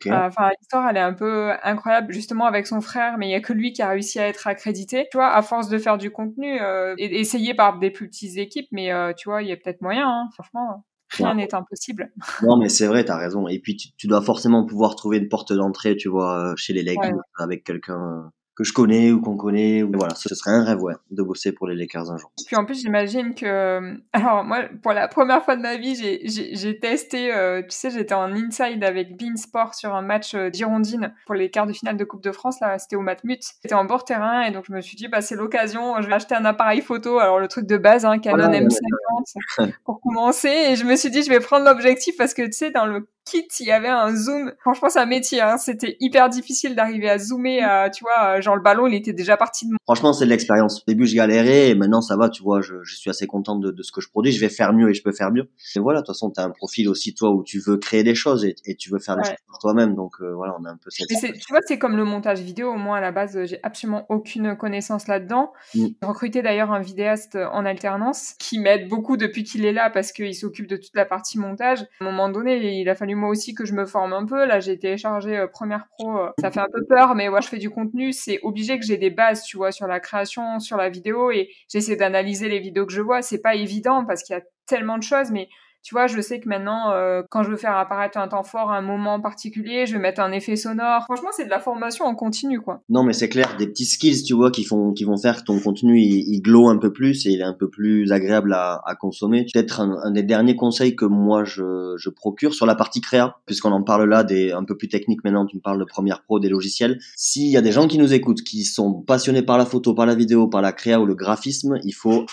euh, 0.08 0.28
enfin, 0.28 0.50
l'histoire, 0.60 0.90
elle 0.90 0.98
est 0.98 1.02
un 1.02 1.14
peu 1.14 1.52
incroyable, 1.64 2.14
justement 2.14 2.46
avec 2.46 2.68
son 2.68 2.82
frère, 2.82 3.18
mais 3.18 3.28
il 3.28 3.32
y 3.32 3.36
a 3.36 3.42
que 3.42 3.54
lui 3.54 3.74
qui 3.74 3.82
a 3.82 3.90
réussi 3.90 4.20
à 4.20 4.28
être 4.28 4.48
accrédité. 4.48 5.08
Tu 5.12 5.18
vois, 5.18 5.34
à 5.34 5.42
force 5.42 5.70
de 5.70 5.78
faire 5.78 5.98
du 5.98 6.12
contenu, 6.12 6.62
euh, 6.62 6.96
et 6.98 7.20
essayé 7.20 7.54
par 7.54 7.80
des 7.80 7.92
plus 7.92 8.08
petites 8.08 8.38
équipes, 8.38 8.68
mais 8.72 8.92
euh, 8.92 9.14
tu 9.14 9.30
vois, 9.30 9.42
il 9.42 9.50
y 9.50 9.52
a 9.52 9.58
peut-être 9.58 9.82
moyen. 9.82 10.08
Hein, 10.08 10.30
franchement, 10.34 10.86
rien 11.12 11.36
n'est 11.36 11.54
impossible. 11.54 12.12
Non, 12.42 12.58
mais 12.58 12.70
c'est 12.70 12.88
vrai, 12.88 13.06
t'as 13.06 13.18
raison. 13.18 13.48
Et 13.48 13.60
puis, 13.60 13.76
tu, 13.76 14.08
dois 14.08 14.22
forcément 14.22 14.66
pouvoir 14.66 14.96
trouver 14.96 15.18
une 15.18 15.30
porte 15.30 15.54
d'entrée, 15.54 15.96
tu 15.96 16.10
vois, 16.10 16.54
chez 16.58 16.74
les 16.74 16.84
Lakers 16.84 17.20
avec 17.38 17.64
quelqu'un 17.64 18.32
que 18.56 18.64
je 18.64 18.74
connais 18.74 19.12
ou 19.12 19.22
qu'on 19.22 19.36
connaît. 19.36 19.84
Ou... 19.84 19.92
Voilà, 19.94 20.16
ce 20.16 20.34
serait 20.34 20.52
un 20.52 20.64
rêve, 20.64 20.82
ouais, 20.82 20.94
de 21.12 21.24
bosser 21.24 21.52
pour 21.52 21.68
les 21.68 21.76
Lakers 21.76 22.12
un 22.12 22.18
jour. 22.18 22.32
Puis 22.46 22.56
en 22.56 22.66
plus, 22.66 22.82
j'imagine 22.82 23.34
que... 23.34 23.46
Euh, 23.46 23.96
alors 24.14 24.44
moi, 24.44 24.64
pour 24.82 24.94
la 24.94 25.08
première 25.08 25.44
fois 25.44 25.56
de 25.56 25.62
ma 25.62 25.78
vie, 25.78 25.96
j'ai 25.96 26.80
testé, 26.80 27.34
euh, 27.34 27.62
tu 27.62 27.70
sais, 27.70 27.90
j'étais 27.90 28.14
en 28.14 28.32
inside 28.32 28.84
avec 28.84 29.18
Bean 29.18 29.36
Sport 29.36 29.76
sur 29.76 29.94
un 29.96 30.02
match 30.02 30.36
euh, 30.36 30.50
d'Hirondine 30.50 31.14
pour 31.26 31.36
les 31.36 31.50
quarts 31.50 31.68
de 31.68 31.74
finale 31.74 31.98
de 31.98 32.04
Coupe 32.04 32.24
de 32.24 32.32
France, 32.32 32.60
là, 32.60 32.78
c'était 32.78 32.96
au 32.96 33.02
Matmut. 33.02 33.42
J'étais 33.64 33.76
en 33.76 33.86
bord 33.86 34.06
terrain 34.06 34.44
et 34.44 34.52
donc 34.52 34.66
je 34.68 34.74
me 34.74 34.82
suis 34.82 34.96
dit, 34.96 35.08
bah 35.08 35.22
c'est 35.22 35.36
l'occasion, 35.36 36.02
je 36.02 36.08
vais 36.08 36.14
acheter 36.14 36.36
un 36.36 36.46
appareil 36.46 36.82
photo, 36.82 37.20
alors 37.20 37.40
le 37.40 37.48
truc 37.48 37.66
de 37.66 37.78
base, 37.78 38.06
hein, 38.06 38.20
Canon 38.20 38.52
M50, 38.52 39.72
pour 39.86 40.02
commencer. 40.02 40.50
Et 40.50 40.76
je 40.76 40.86
me 40.86 40.96
suis 40.96 41.10
dit, 41.10 41.24
je 41.24 41.30
vais 41.30 41.40
prendre 41.40 41.66
l'objectif 41.66 42.16
parce 42.18 42.34
que, 42.34 42.44
tu 42.44 42.54
sais, 42.54 42.72
dans 42.72 42.86
le 42.86 43.08
kit, 43.26 43.48
il 43.60 43.68
y 43.68 43.72
avait 43.72 43.90
un 43.90 44.16
zoom. 44.16 44.52
Franchement, 44.60 44.90
c'est 44.90 45.00
un 45.00 45.06
métier. 45.06 45.42
Hein. 45.42 45.58
C'était 45.58 45.98
hyper 46.00 46.30
difficile 46.30 46.76
d'arriver 46.76 47.10
à 47.10 47.18
zoomer. 47.18 47.62
À, 47.62 47.90
tu 47.90 48.04
vois, 48.04 48.40
genre 48.42 48.56
le 48.56 48.62
ballon, 48.62 48.88
il 48.88 48.94
était 48.96 49.14
déjà 49.14 49.38
parti 49.38 49.66
de 49.66 49.72
moi. 49.72 49.80
Franchement, 49.86 50.14
c'est 50.14 50.26
de 50.26 50.30
l'expérience. 50.30 50.80
Au 50.80 50.84
début, 50.88 51.06
je 51.06 51.16
galérais 51.16 51.70
et 51.70 51.76
maintenant, 51.76 52.02
ça 52.02 52.18
va. 52.18 52.30
Tu 52.30 52.44
vois, 52.44 52.62
je, 52.62 52.76
je 52.84 52.96
suis 52.96 53.10
assez 53.10 53.28
contente 53.28 53.62
de, 53.62 53.72
de, 53.72 53.84
ce 53.84 53.92
que 53.92 54.02
je 54.02 54.10
produis. 54.10 54.32
Je 54.32 54.40
vais 54.40 54.50
faire 54.50 54.74
mieux 54.74 54.90
et 54.90 54.94
je 54.94 55.04
peux 55.04 55.12
faire 55.12 55.32
mieux. 55.32 55.50
Et 55.76 55.80
voilà, 55.80 56.02
de 56.02 56.06
toute 56.06 56.16
façon, 56.16 56.32
tu 56.32 56.40
as 56.40 56.44
un 56.44 56.50
profil 56.50 56.90
aussi, 56.90 57.14
toi, 57.14 57.32
où 57.32 57.44
tu 57.44 57.60
veux 57.60 57.78
créer 57.78 58.04
des 58.04 58.16
choses 58.16 58.46
et, 58.46 58.56
et 58.66 58.76
tu 58.76 58.90
veux 58.90 59.00
faire 59.00 59.16
des 59.16 59.24
choses 59.24 59.36
pour 59.48 59.60
toi-même. 59.60 59.96
Donc 59.96 60.14
euh, 60.22 60.34
voilà, 60.34 60.56
on 60.60 60.66
a 60.66 60.70
un 60.70 60.78
peu 60.78 60.90
cette... 60.90 61.08
Tu 61.08 61.46
vois, 61.50 61.60
c'est 61.66 61.78
comme 61.78 61.96
le 61.96 62.06
montage 62.06 62.42
vidéo. 62.42 62.72
Au 62.72 62.78
moins, 62.78 62.98
à 62.98 63.02
la 63.02 63.12
base, 63.12 63.38
j'ai 63.46 63.60
absolument 63.64 64.06
aucune 64.10 64.56
connaissance 64.56 65.08
là-dedans. 65.08 65.54
Mm. 65.76 65.88
J'ai 66.02 66.08
recruté 66.08 66.42
d'ailleurs 66.42 66.72
un 66.72 66.82
vidéaste 66.82 67.38
en 67.52 67.66
alternance 67.66 68.36
qui 68.40 68.60
m'aide 68.60 68.90
beaucoup 68.90 69.18
depuis 69.18 69.44
qu'il 69.44 69.66
est 69.66 69.74
là 69.74 69.90
parce 69.90 70.12
qu'il 70.12 70.36
s'occupe 70.36 70.68
de 70.68 70.78
toute 70.78 70.96
la 70.96 71.06
partie 71.06 71.40
montage. 71.40 71.82
À 72.00 72.04
un 72.04 72.06
moment 72.06 72.30
donné, 72.30 72.80
il 72.80 72.90
a 72.90 72.96
fallu 72.96 73.13
moi 73.16 73.30
aussi 73.30 73.54
que 73.54 73.66
je 73.66 73.74
me 73.74 73.86
forme 73.86 74.14
un 74.14 74.26
peu. 74.26 74.46
Là, 74.46 74.60
j'ai 74.60 74.78
téléchargé 74.78 75.38
euh, 75.38 75.48
Première 75.48 75.88
Pro. 75.98 76.18
Euh, 76.18 76.30
ça 76.40 76.52
fait 76.52 76.60
un 76.60 76.68
peu 76.72 76.86
peur, 76.86 77.16
mais 77.16 77.30
ouais, 77.30 77.42
je 77.42 77.48
fais 77.48 77.58
du 77.58 77.70
contenu. 77.70 78.14
C'est 78.14 78.40
obligé 78.44 78.80
que 78.80 78.86
j'ai 78.86 78.98
des 78.98 79.10
bases, 79.10 79.44
tu 79.44 79.58
vois, 79.58 79.72
sur 79.72 79.88
la 79.88 80.00
création, 80.00 80.60
sur 80.60 80.78
la 80.78 80.90
vidéo, 80.90 81.32
et 81.32 81.50
j'essaie 81.72 81.96
d'analyser 81.96 82.50
les 82.50 82.60
vidéos 82.60 82.86
que 82.86 82.94
je 82.94 83.02
vois. 83.02 83.22
C'est 83.22 83.42
pas 83.42 83.56
évident 83.56 84.06
parce 84.06 84.24
qu'il 84.24 84.36
y 84.36 84.40
a 84.40 84.44
tellement 84.66 84.98
de 84.98 85.04
choses, 85.04 85.32
mais 85.32 85.50
tu 85.84 85.94
vois, 85.94 86.08
je 86.08 86.20
sais 86.22 86.40
que 86.40 86.48
maintenant, 86.48 86.92
euh, 86.92 87.22
quand 87.30 87.44
je 87.44 87.50
veux 87.50 87.58
faire 87.58 87.76
apparaître 87.76 88.18
un 88.18 88.28
temps 88.28 88.44
fort 88.44 88.72
un 88.72 88.82
moment 88.82 89.20
particulier, 89.20 89.86
je 89.86 89.94
vais 89.94 90.00
mettre 90.00 90.22
un 90.22 90.32
effet 90.32 90.56
sonore. 90.56 91.04
Franchement, 91.04 91.30
c'est 91.32 91.46
de 91.46 91.50
la 91.50 91.60
formation 91.60 92.06
en 92.06 92.16
continu, 92.16 92.62
quoi. 92.62 92.82
Non, 92.90 93.04
mais 93.04 93.14
c'est 93.14 93.30
clair, 93.30 93.56
des 93.58 93.68
petits 93.68 93.86
skills, 93.86 94.24
tu 94.24 94.34
vois, 94.34 94.50
qui 94.50 94.64
font, 94.64 94.94
qui 94.94 95.04
vont 95.04 95.18
faire 95.18 95.38
que 95.38 95.44
ton 95.44 95.60
contenu, 95.60 96.00
il, 96.00 96.34
il 96.34 96.42
glow 96.42 96.70
un 96.70 96.78
peu 96.78 96.94
plus 96.94 97.26
et 97.26 97.32
il 97.32 97.42
est 97.42 97.44
un 97.44 97.54
peu 97.54 97.70
plus 97.70 98.12
agréable 98.12 98.54
à, 98.54 98.82
à 98.86 98.96
consommer. 98.96 99.46
Peut-être 99.54 99.82
un, 99.82 99.98
un, 100.04 100.12
des 100.12 100.24
derniers 100.24 100.56
conseils 100.56 100.96
que 100.96 101.06
moi, 101.06 101.44
je, 101.44 101.96
je 101.98 102.10
procure 102.10 102.54
sur 102.54 102.66
la 102.66 102.76
partie 102.76 103.02
créa, 103.02 103.38
puisqu'on 103.46 103.72
en 103.72 103.84
parle 103.84 104.10
là, 104.10 104.24
des 104.24 104.52
un 104.52 104.64
peu 104.64 104.78
plus 104.78 104.88
techniques 104.88 105.24
maintenant, 105.24 105.46
tu 105.46 105.58
me 105.58 105.62
parles 105.62 105.80
de 105.80 105.86
Premiere 105.86 106.24
Pro, 106.24 106.40
des 106.40 106.50
logiciels. 106.50 107.00
S'il 107.18 107.50
y 107.50 107.58
a 107.58 107.62
des 107.62 107.72
gens 107.72 107.88
qui 107.88 107.98
nous 107.98 108.14
écoutent, 108.14 108.42
qui 108.44 108.64
sont 108.64 108.94
passionnés 109.02 109.42
par 109.42 109.58
la 109.58 109.66
photo, 109.66 109.94
par 109.94 110.06
la 110.06 110.16
vidéo, 110.16 110.48
par 110.48 110.62
la 110.62 110.72
créa 110.72 111.00
ou 111.02 111.06
le 111.06 111.16
graphisme, 111.16 111.78
il 111.84 111.94
faut 111.94 112.26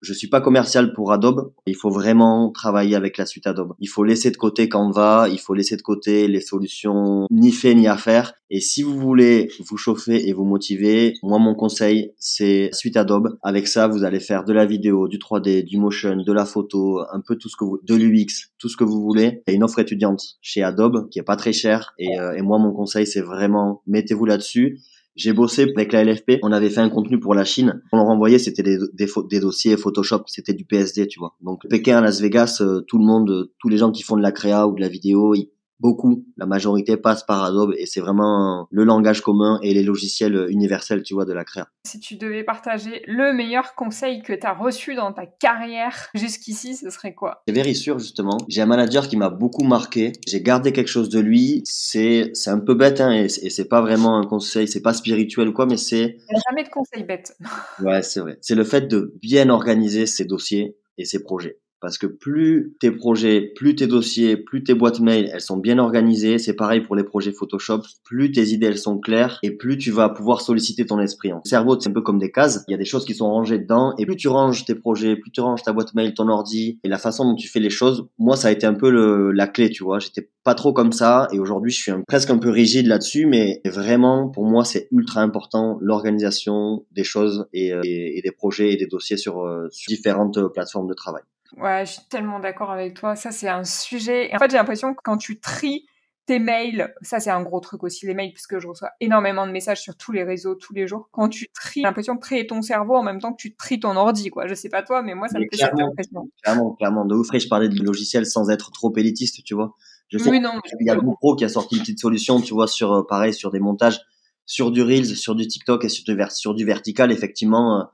je 0.00 0.12
suis 0.12 0.28
pas 0.28 0.40
commercial 0.40 0.92
pour 0.92 1.12
Adobe. 1.12 1.52
Il 1.66 1.76
faut 1.76 1.90
vraiment 1.90 2.50
travailler 2.50 2.94
avec 2.94 3.18
la 3.18 3.26
suite 3.26 3.46
Adobe. 3.46 3.74
Il 3.80 3.88
faut 3.88 4.04
laisser 4.04 4.30
de 4.30 4.36
côté 4.36 4.68
Canva, 4.68 5.28
il 5.30 5.38
faut 5.38 5.54
laisser 5.54 5.76
de 5.76 5.82
côté 5.82 6.28
les 6.28 6.40
solutions 6.40 7.26
ni 7.30 7.52
fait 7.52 7.74
ni 7.74 7.88
à 7.88 7.96
faire. 7.96 8.34
Et 8.50 8.60
si 8.60 8.82
vous 8.82 8.98
voulez 8.98 9.50
vous 9.68 9.76
chauffer 9.76 10.28
et 10.28 10.32
vous 10.32 10.44
motiver, 10.44 11.14
moi 11.22 11.38
mon 11.38 11.54
conseil 11.54 12.12
c'est 12.18 12.70
suite 12.72 12.96
Adobe. 12.96 13.38
Avec 13.42 13.68
ça, 13.68 13.88
vous 13.88 14.04
allez 14.04 14.20
faire 14.20 14.44
de 14.44 14.52
la 14.52 14.64
vidéo, 14.64 15.08
du 15.08 15.18
3D, 15.18 15.64
du 15.64 15.78
motion, 15.78 16.16
de 16.16 16.32
la 16.32 16.44
photo, 16.44 17.00
un 17.12 17.20
peu 17.20 17.36
tout 17.36 17.48
ce 17.48 17.56
que 17.56 17.64
vous, 17.64 17.78
de 17.82 17.94
l'UX, 17.94 18.50
tout 18.58 18.68
ce 18.68 18.76
que 18.76 18.84
vous 18.84 19.02
voulez. 19.02 19.42
Il 19.46 19.50
y 19.50 19.52
a 19.52 19.56
une 19.56 19.64
offre 19.64 19.80
étudiante 19.80 20.38
chez 20.40 20.62
Adobe 20.62 21.08
qui 21.10 21.18
est 21.18 21.24
pas 21.24 21.36
très 21.36 21.52
chère. 21.52 21.94
Et, 21.98 22.18
euh, 22.18 22.36
et 22.36 22.42
moi 22.42 22.58
mon 22.58 22.72
conseil 22.72 23.06
c'est 23.06 23.20
vraiment 23.20 23.82
mettez-vous 23.86 24.24
là-dessus 24.24 24.80
j'ai 25.18 25.32
bossé 25.32 25.66
avec 25.76 25.92
la 25.92 26.04
LFP, 26.04 26.38
on 26.42 26.52
avait 26.52 26.70
fait 26.70 26.80
un 26.80 26.88
contenu 26.88 27.18
pour 27.18 27.34
la 27.34 27.44
Chine. 27.44 27.82
On 27.92 27.96
leur 27.96 28.06
envoyait, 28.06 28.38
c'était 28.38 28.62
des, 28.62 29.40
dossiers 29.40 29.76
Photoshop, 29.76 30.22
c'était 30.26 30.54
du 30.54 30.64
PSD, 30.64 31.08
tu 31.08 31.18
vois. 31.18 31.34
Donc 31.42 31.66
Pékin 31.68 32.00
Las 32.00 32.20
Vegas, 32.20 32.58
euh, 32.60 32.82
tout 32.82 32.98
le 32.98 33.04
monde, 33.04 33.50
tous 33.58 33.68
les 33.68 33.78
gens 33.78 33.90
qui 33.90 34.04
font 34.04 34.16
de 34.16 34.22
la 34.22 34.30
créa 34.30 34.68
ou 34.68 34.74
de 34.74 34.80
la 34.80 34.88
vidéo, 34.88 35.34
ils 35.34 35.50
beaucoup, 35.80 36.24
la 36.36 36.46
majorité 36.46 36.96
passe 36.96 37.24
par 37.24 37.44
Adobe 37.44 37.74
et 37.76 37.86
c'est 37.86 38.00
vraiment 38.00 38.66
le 38.70 38.84
langage 38.84 39.20
commun 39.20 39.58
et 39.62 39.74
les 39.74 39.82
logiciels 39.82 40.46
universels, 40.48 41.02
tu 41.02 41.14
vois, 41.14 41.24
de 41.24 41.32
la 41.32 41.44
créa. 41.44 41.68
Si 41.84 42.00
tu 42.00 42.16
devais 42.16 42.44
partager 42.44 43.02
le 43.06 43.32
meilleur 43.32 43.74
conseil 43.74 44.22
que 44.22 44.32
tu 44.32 44.46
as 44.46 44.52
reçu 44.52 44.94
dans 44.94 45.12
ta 45.12 45.26
carrière 45.26 46.08
jusqu'ici, 46.14 46.76
ce 46.76 46.90
serait 46.90 47.14
quoi? 47.14 47.42
C'est 47.46 47.54
very 47.54 47.74
sûr, 47.74 47.98
justement. 47.98 48.38
J'ai 48.48 48.62
un 48.62 48.66
manager 48.66 49.08
qui 49.08 49.16
m'a 49.16 49.30
beaucoup 49.30 49.64
marqué. 49.64 50.12
J'ai 50.26 50.42
gardé 50.42 50.72
quelque 50.72 50.88
chose 50.88 51.08
de 51.08 51.20
lui. 51.20 51.62
C'est, 51.64 52.30
c'est 52.34 52.50
un 52.50 52.58
peu 52.58 52.74
bête, 52.74 53.00
hein, 53.00 53.12
et, 53.12 53.24
et 53.24 53.50
c'est 53.50 53.68
pas 53.68 53.80
vraiment 53.80 54.18
un 54.18 54.24
conseil, 54.24 54.68
c'est 54.68 54.82
pas 54.82 54.94
spirituel 54.94 55.48
ou 55.48 55.52
quoi, 55.52 55.66
mais 55.66 55.76
c'est... 55.76 56.18
Il 56.28 56.34
n'y 56.34 56.36
a 56.36 56.42
jamais 56.50 56.64
de 56.64 56.70
conseil 56.70 57.04
bête. 57.04 57.36
ouais, 57.82 58.02
c'est 58.02 58.20
vrai. 58.20 58.38
C'est 58.40 58.54
le 58.54 58.64
fait 58.64 58.88
de 58.88 59.14
bien 59.22 59.48
organiser 59.48 60.06
ses 60.06 60.24
dossiers 60.24 60.76
et 60.98 61.04
ses 61.04 61.22
projets. 61.22 61.58
Parce 61.80 61.98
que 61.98 62.06
plus 62.06 62.74
tes 62.80 62.90
projets, 62.90 63.52
plus 63.54 63.74
tes 63.74 63.86
dossiers, 63.86 64.36
plus 64.36 64.62
tes 64.64 64.74
boîtes 64.74 65.00
mail, 65.00 65.30
elles 65.32 65.40
sont 65.40 65.56
bien 65.56 65.78
organisées. 65.78 66.38
C'est 66.38 66.54
pareil 66.54 66.80
pour 66.80 66.96
les 66.96 67.04
projets 67.04 67.32
Photoshop. 67.32 67.82
Plus 68.04 68.32
tes 68.32 68.48
idées, 68.48 68.66
elles 68.66 68.78
sont 68.78 68.98
claires 68.98 69.38
et 69.42 69.50
plus 69.50 69.78
tu 69.78 69.90
vas 69.90 70.08
pouvoir 70.08 70.40
solliciter 70.40 70.86
ton 70.86 70.98
esprit. 71.00 71.30
Le 71.30 71.36
cerveau, 71.44 71.78
c'est 71.78 71.88
un 71.88 71.92
peu 71.92 72.02
comme 72.02 72.18
des 72.18 72.32
cases. 72.32 72.64
Il 72.68 72.72
y 72.72 72.74
a 72.74 72.78
des 72.78 72.84
choses 72.84 73.04
qui 73.04 73.14
sont 73.14 73.30
rangées 73.30 73.58
dedans 73.58 73.94
et 73.98 74.06
plus 74.06 74.16
tu 74.16 74.28
ranges 74.28 74.64
tes 74.64 74.74
projets, 74.74 75.16
plus 75.16 75.30
tu 75.30 75.40
ranges 75.40 75.62
ta 75.62 75.72
boîte 75.72 75.94
mail, 75.94 76.14
ton 76.14 76.28
ordi 76.28 76.78
et 76.82 76.88
la 76.88 76.98
façon 76.98 77.24
dont 77.24 77.34
tu 77.34 77.48
fais 77.48 77.60
les 77.60 77.70
choses. 77.70 78.08
Moi, 78.18 78.36
ça 78.36 78.48
a 78.48 78.50
été 78.50 78.66
un 78.66 78.74
peu 78.74 78.90
le, 78.90 79.30
la 79.32 79.46
clé, 79.46 79.70
tu 79.70 79.84
vois. 79.84 79.98
J'étais 79.98 80.28
pas 80.44 80.54
trop 80.54 80.72
comme 80.72 80.92
ça 80.92 81.28
et 81.32 81.38
aujourd'hui, 81.38 81.70
je 81.70 81.82
suis 81.82 81.92
presque 82.06 82.30
un 82.30 82.38
peu 82.38 82.50
rigide 82.50 82.86
là-dessus, 82.86 83.26
mais 83.26 83.60
vraiment, 83.66 84.28
pour 84.28 84.44
moi, 84.44 84.64
c'est 84.64 84.88
ultra 84.90 85.20
important 85.20 85.78
l'organisation 85.80 86.84
des 86.92 87.04
choses 87.04 87.46
et, 87.52 87.72
euh, 87.72 87.82
des 87.82 88.32
projets 88.36 88.72
et 88.72 88.76
des 88.76 88.86
dossiers 88.86 89.16
sur, 89.16 89.42
euh, 89.42 89.68
sur 89.70 89.88
différentes 89.88 90.38
plateformes 90.52 90.88
de 90.88 90.94
travail. 90.94 91.22
Ouais, 91.56 91.86
je 91.86 91.92
suis 91.92 92.02
tellement 92.08 92.40
d'accord 92.40 92.70
avec 92.70 92.94
toi. 92.94 93.16
Ça, 93.16 93.30
c'est 93.30 93.48
un 93.48 93.64
sujet. 93.64 94.30
en 94.34 94.38
fait, 94.38 94.50
j'ai 94.50 94.56
l'impression 94.56 94.94
que 94.94 95.00
quand 95.02 95.16
tu 95.16 95.40
tries 95.40 95.86
tes 96.28 96.38
mails, 96.38 96.92
ça 97.00 97.20
c'est 97.20 97.30
un 97.30 97.42
gros 97.42 97.58
truc 97.58 97.82
aussi, 97.84 98.06
les 98.06 98.12
mails, 98.12 98.34
puisque 98.34 98.58
je 98.58 98.68
reçois 98.68 98.90
énormément 99.00 99.46
de 99.46 99.50
messages 99.50 99.80
sur 99.80 99.96
tous 99.96 100.12
les 100.12 100.24
réseaux, 100.24 100.54
tous 100.54 100.74
les 100.74 100.86
jours. 100.86 101.08
Quand 101.10 101.30
tu 101.30 101.48
tries, 101.54 101.80
j'ai 101.80 101.86
l'impression 101.86 102.16
de 102.16 102.20
trier 102.20 102.46
ton 102.46 102.60
cerveau 102.60 102.96
en 102.96 103.02
même 103.02 103.18
temps 103.18 103.32
que 103.32 103.40
tu 103.40 103.56
tries 103.56 103.80
ton 103.80 103.96
ordi, 103.96 104.28
quoi. 104.28 104.46
Je 104.46 104.52
sais 104.52 104.68
pas 104.68 104.82
toi, 104.82 105.00
mais 105.00 105.14
moi, 105.14 105.28
ça 105.28 105.38
me 105.38 105.46
fait 105.50 105.56
cette 105.56 105.80
impression. 105.80 106.28
Clairement, 106.42 106.72
clairement. 106.74 107.06
De 107.06 107.14
ouf, 107.14 107.28
je 107.32 107.48
parlais 107.48 107.70
du 107.70 107.82
logiciel 107.82 108.26
sans 108.26 108.50
être 108.50 108.70
trop 108.70 108.94
élitiste, 108.94 109.42
tu 109.42 109.54
vois. 109.54 109.74
Je 110.10 110.18
sais 110.18 110.28
oui, 110.30 110.40
non, 110.40 110.52
il 110.80 110.86
y 110.86 110.90
a 110.90 110.96
GoPro 110.96 111.34
qui 111.34 111.44
a 111.44 111.48
sorti 111.48 111.76
une 111.76 111.82
petite 111.82 111.98
solution, 111.98 112.40
tu 112.40 112.52
vois, 112.54 112.66
sur, 112.66 112.92
euh, 112.92 113.06
pareil, 113.06 113.32
sur 113.32 113.50
des 113.50 113.60
montages, 113.60 114.00
sur 114.44 114.70
du 114.70 114.82
Reels, 114.82 115.16
sur 115.16 115.34
du 115.34 115.46
TikTok 115.46 115.84
et 115.84 115.88
sur 115.88 116.04
du, 116.04 116.22
sur 116.30 116.54
du 116.54 116.64
vertical, 116.64 117.10
effectivement, 117.10 117.80
euh, 117.80 117.84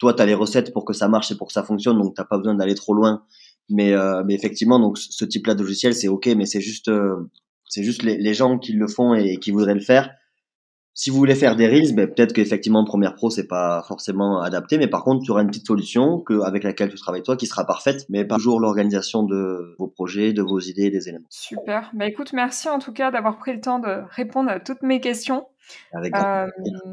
toi, 0.00 0.14
tu 0.14 0.22
as 0.22 0.26
les 0.26 0.34
recettes 0.34 0.72
pour 0.72 0.84
que 0.84 0.94
ça 0.94 1.08
marche 1.08 1.30
et 1.30 1.36
pour 1.36 1.46
que 1.46 1.52
ça 1.52 1.62
fonctionne, 1.62 1.98
donc 1.98 2.14
t'as 2.16 2.24
pas 2.24 2.38
besoin 2.38 2.54
d'aller 2.54 2.74
trop 2.74 2.94
loin. 2.94 3.22
Mais, 3.68 3.92
euh, 3.92 4.24
mais 4.26 4.34
effectivement, 4.34 4.80
donc 4.80 4.98
ce 4.98 5.24
type-là 5.24 5.54
de 5.54 5.62
logiciel, 5.62 5.94
c'est 5.94 6.08
ok, 6.08 6.26
mais 6.36 6.46
c'est 6.46 6.60
juste, 6.60 6.88
euh, 6.88 7.30
c'est 7.68 7.84
juste 7.84 8.02
les, 8.02 8.34
gens 8.34 8.58
qui 8.58 8.72
le 8.72 8.88
font 8.88 9.14
et 9.14 9.36
qui 9.36 9.52
voudraient 9.52 9.74
le 9.74 9.80
faire. 9.80 10.10
Si 10.92 11.08
vous 11.10 11.16
voulez 11.16 11.36
faire 11.36 11.54
des 11.54 11.68
reels, 11.68 11.94
ben, 11.94 12.08
peut-être 12.08 12.32
qu'effectivement 12.32 12.84
Premiere 12.84 13.14
Pro 13.14 13.30
c'est 13.30 13.46
pas 13.46 13.84
forcément 13.86 14.40
adapté, 14.40 14.76
mais 14.76 14.88
par 14.88 15.04
contre 15.04 15.24
tu 15.24 15.30
auras 15.30 15.42
une 15.42 15.48
petite 15.48 15.66
solution 15.66 16.18
que, 16.18 16.40
avec 16.42 16.64
laquelle 16.64 16.90
tu 16.90 16.96
travailles 16.96 17.22
toi 17.22 17.36
qui 17.36 17.46
sera 17.46 17.64
parfaite, 17.64 18.06
mais 18.08 18.24
pas 18.24 18.36
toujours 18.36 18.58
l'organisation 18.58 19.22
de 19.22 19.76
vos 19.78 19.86
projets, 19.86 20.32
de 20.32 20.42
vos 20.42 20.58
idées, 20.58 20.90
des 20.90 21.08
éléments. 21.08 21.26
Super. 21.30 21.90
Bah 21.94 22.06
écoute, 22.06 22.32
merci 22.32 22.68
en 22.68 22.80
tout 22.80 22.92
cas 22.92 23.12
d'avoir 23.12 23.38
pris 23.38 23.52
le 23.52 23.60
temps 23.60 23.78
de 23.78 24.02
répondre 24.10 24.50
à 24.50 24.58
toutes 24.58 24.82
mes 24.82 25.00
questions. 25.00 25.46
Euh, 25.94 26.46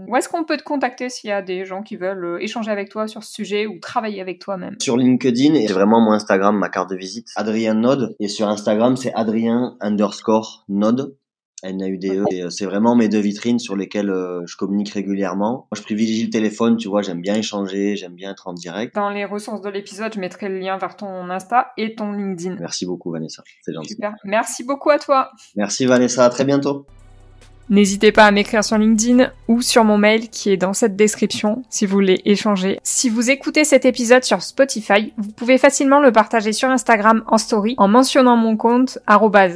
où 0.07 0.15
est-ce 0.15 0.29
qu'on 0.29 0.43
peut 0.43 0.57
te 0.57 0.63
contacter 0.63 1.09
s'il 1.09 1.29
y 1.29 1.33
a 1.33 1.41
des 1.41 1.65
gens 1.65 1.83
qui 1.83 1.95
veulent 1.95 2.25
euh, 2.25 2.43
échanger 2.43 2.71
avec 2.71 2.89
toi 2.89 3.07
sur 3.07 3.23
ce 3.23 3.31
sujet 3.31 3.67
ou 3.67 3.79
travailler 3.79 4.21
avec 4.21 4.39
toi 4.39 4.57
même 4.57 4.75
Sur 4.81 4.97
LinkedIn, 4.97 5.53
et 5.55 5.67
vraiment 5.67 6.01
mon 6.01 6.11
Instagram, 6.11 6.57
ma 6.57 6.69
carte 6.69 6.89
de 6.89 6.95
visite, 6.95 7.27
Adrien 7.35 7.73
Node. 7.73 8.15
Et 8.19 8.27
sur 8.27 8.47
Instagram, 8.47 8.97
c'est 8.97 9.13
Adrien 9.13 9.77
underscore 9.81 10.65
Node. 10.69 11.15
N-A-U-D-E. 11.63 12.25
Et 12.29 12.43
euh, 12.43 12.49
c'est 12.51 12.65
vraiment 12.65 12.95
mes 12.95 13.09
deux 13.09 13.19
vitrines 13.19 13.57
sur 13.57 13.75
lesquelles 13.75 14.13
je 14.45 14.55
communique 14.57 14.91
régulièrement. 14.91 15.67
Moi, 15.71 15.75
je 15.75 15.81
privilégie 15.81 16.23
le 16.25 16.29
téléphone, 16.29 16.77
tu 16.77 16.87
vois, 16.87 17.01
j'aime 17.01 17.19
bien 17.19 17.33
échanger, 17.33 17.95
j'aime 17.95 18.13
bien 18.13 18.31
être 18.31 18.47
en 18.47 18.53
direct. 18.53 18.93
Dans 18.93 19.09
les 19.09 19.25
ressources 19.25 19.61
de 19.61 19.69
l'épisode, 19.69 20.13
je 20.13 20.19
mettrai 20.19 20.49
le 20.49 20.59
lien 20.59 20.77
vers 20.77 20.95
ton 20.95 21.29
Insta 21.31 21.71
et 21.77 21.95
ton 21.95 22.11
LinkedIn. 22.11 22.57
Merci 22.59 22.85
beaucoup, 22.85 23.11
Vanessa. 23.11 23.43
C'est 23.63 23.73
gentil. 23.73 23.95
Super. 23.95 24.13
Merci 24.23 24.63
beaucoup 24.63 24.91
à 24.91 24.99
toi. 24.99 25.31
Merci, 25.55 25.87
Vanessa. 25.87 26.25
À 26.25 26.29
très 26.29 26.45
bientôt. 26.45 26.85
N'hésitez 27.69 28.13
pas 28.13 28.25
à 28.25 28.31
m'écrire 28.31 28.63
sur 28.63 28.77
LinkedIn 28.77 29.29
ou 29.49 29.61
sur 29.61 29.83
mon 29.83 29.97
mail 29.97 30.29
qui 30.29 30.51
est 30.51 30.57
dans 30.57 30.71
cette 30.71 30.95
description 30.95 31.63
si 31.69 31.85
vous 31.85 31.93
voulez 31.93 32.21
échanger. 32.23 32.79
Si 32.81 33.09
vous 33.09 33.29
écoutez 33.29 33.65
cet 33.65 33.83
épisode 33.83 34.23
sur 34.23 34.41
Spotify, 34.41 35.13
vous 35.17 35.31
pouvez 35.31 35.57
facilement 35.57 35.99
le 35.99 36.13
partager 36.13 36.53
sur 36.53 36.69
Instagram 36.69 37.23
en 37.27 37.37
story 37.37 37.75
en 37.77 37.89
mentionnant 37.89 38.37
mon 38.37 38.55
compte 38.55 38.99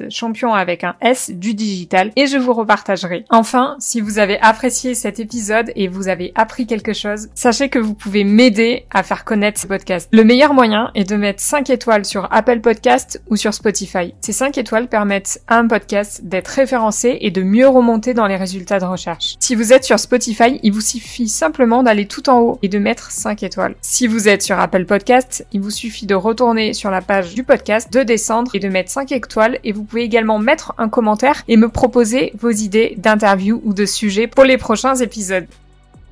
champion 0.10 0.54
avec 0.54 0.84
un 0.84 0.96
S 1.00 1.32
du 1.32 1.54
digital 1.54 2.12
et 2.18 2.28
je 2.28 2.38
vous 2.38 2.54
repartagerai. 2.54 3.24
Enfin, 3.30 3.78
si 3.80 4.02
vous 4.02 4.20
avez 4.20 4.40
apprécié 4.42 4.94
cet 4.94 5.20
épisode 5.22 5.72
et 5.78 5.88
vous 5.88 6.10
avez 6.10 6.34
appris 6.36 6.68
quelque 6.68 6.94
chose, 6.94 7.30
sachez 7.34 7.70
que 7.70 7.80
vous 7.80 7.94
pouvez 7.94 8.26
m'aider 8.26 8.86
à 8.92 9.04
faire 9.04 9.24
connaître 9.24 9.60
ce 9.60 9.68
podcast. 9.68 10.10
Le 10.12 10.26
meilleur 10.26 10.54
moyen 10.54 10.92
est 10.96 11.10
de 11.10 11.16
mettre 11.16 11.42
5 11.42 11.70
étoiles 11.70 12.04
sur 12.04 12.28
Apple 12.34 12.60
Podcast 12.60 13.22
ou 13.30 13.38
sur 13.38 13.54
Spotify. 13.54 14.14
Ces 14.20 14.34
5 14.34 14.58
étoiles 14.58 14.90
permettent 14.90 15.42
à 15.48 15.58
un 15.58 15.68
podcast 15.68 16.26
d'être 16.26 16.50
référencé 16.50 17.18
et 17.22 17.32
de 17.32 17.42
mieux 17.42 17.70
remonter 17.70 18.01
dans 18.02 18.28
les 18.28 18.36
résultats 18.36 18.80
de 18.80 18.86
recherche. 18.86 19.36
Si 19.40 19.56
vous 19.56 19.72
êtes 19.74 19.84
sur 19.84 20.00
Spotify, 20.00 20.60
il 20.64 20.74
vous 20.74 20.82
suffit 20.82 21.30
simplement 21.30 21.84
d'aller 21.84 22.08
tout 22.08 22.30
en 22.30 22.40
haut 22.40 22.60
et 22.62 22.70
de 22.70 22.80
mettre 22.80 23.12
5 23.12 23.44
étoiles. 23.44 23.76
Si 23.82 24.08
vous 24.08 24.28
êtes 24.28 24.42
sur 24.42 24.60
Apple 24.60 24.86
Podcast, 24.86 25.46
il 25.54 25.62
vous 25.62 25.72
suffit 25.72 26.06
de 26.06 26.16
retourner 26.16 26.74
sur 26.74 26.92
la 26.92 27.02
page 27.02 27.34
du 27.34 27.44
podcast, 27.44 27.92
de 27.94 28.04
descendre 28.04 28.56
et 28.56 28.60
de 28.60 28.70
mettre 28.70 28.92
5 28.92 29.12
étoiles 29.12 29.60
et 29.64 29.72
vous 29.72 29.84
pouvez 29.84 30.04
également 30.04 30.40
mettre 30.40 30.74
un 30.78 30.90
commentaire 30.90 31.44
et 31.48 31.58
me 31.58 31.70
proposer 31.70 32.34
vos 32.40 32.50
idées 32.50 32.96
d'interview 32.98 33.62
ou 33.64 33.74
de 33.74 33.86
sujets 33.86 34.28
pour 34.28 34.44
les 34.44 34.58
prochains 34.58 34.96
épisodes. 34.96 35.48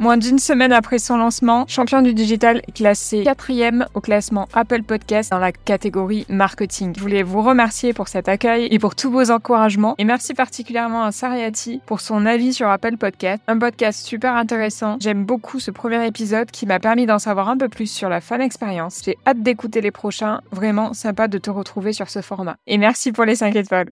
Moins 0.01 0.15
d'une 0.15 0.39
semaine 0.39 0.71
après 0.71 0.97
son 0.97 1.17
lancement, 1.17 1.65
Champion 1.67 2.01
du 2.01 2.13
Digital 2.13 2.61
est 2.65 2.71
classé 2.71 3.23
quatrième 3.25 3.85
au 3.95 3.99
classement 3.99 4.47
Apple 4.53 4.83
Podcast 4.83 5.31
dans 5.31 5.39
la 5.39 5.51
catégorie 5.51 6.25
marketing. 6.29 6.93
Je 6.95 7.01
voulais 7.01 7.21
vous 7.21 7.41
remercier 7.41 7.91
pour 7.91 8.07
cet 8.07 8.29
accueil 8.29 8.69
et 8.71 8.79
pour 8.79 8.95
tous 8.95 9.11
vos 9.11 9.29
encouragements. 9.29 9.95
Et 9.97 10.05
merci 10.05 10.33
particulièrement 10.33 11.03
à 11.03 11.11
Sariati 11.11 11.81
pour 11.85 11.99
son 11.99 12.25
avis 12.25 12.53
sur 12.53 12.69
Apple 12.69 12.95
Podcast. 12.95 13.43
Un 13.49 13.59
podcast 13.59 14.05
super 14.05 14.35
intéressant. 14.35 14.95
J'aime 15.01 15.25
beaucoup 15.25 15.59
ce 15.59 15.69
premier 15.69 16.07
épisode 16.07 16.49
qui 16.49 16.65
m'a 16.65 16.79
permis 16.79 17.05
d'en 17.05 17.19
savoir 17.19 17.49
un 17.49 17.57
peu 17.57 17.67
plus 17.67 17.91
sur 17.91 18.07
la 18.07 18.21
fan 18.21 18.39
expérience. 18.39 19.01
J'ai 19.03 19.17
hâte 19.27 19.43
d'écouter 19.43 19.81
les 19.81 19.91
prochains. 19.91 20.39
Vraiment 20.53 20.93
sympa 20.93 21.27
de 21.27 21.37
te 21.37 21.49
retrouver 21.49 21.91
sur 21.91 22.09
ce 22.09 22.21
format. 22.21 22.55
Et 22.67 22.77
merci 22.77 23.11
pour 23.11 23.25
les 23.25 23.35
5 23.35 23.53
étoiles. 23.53 23.87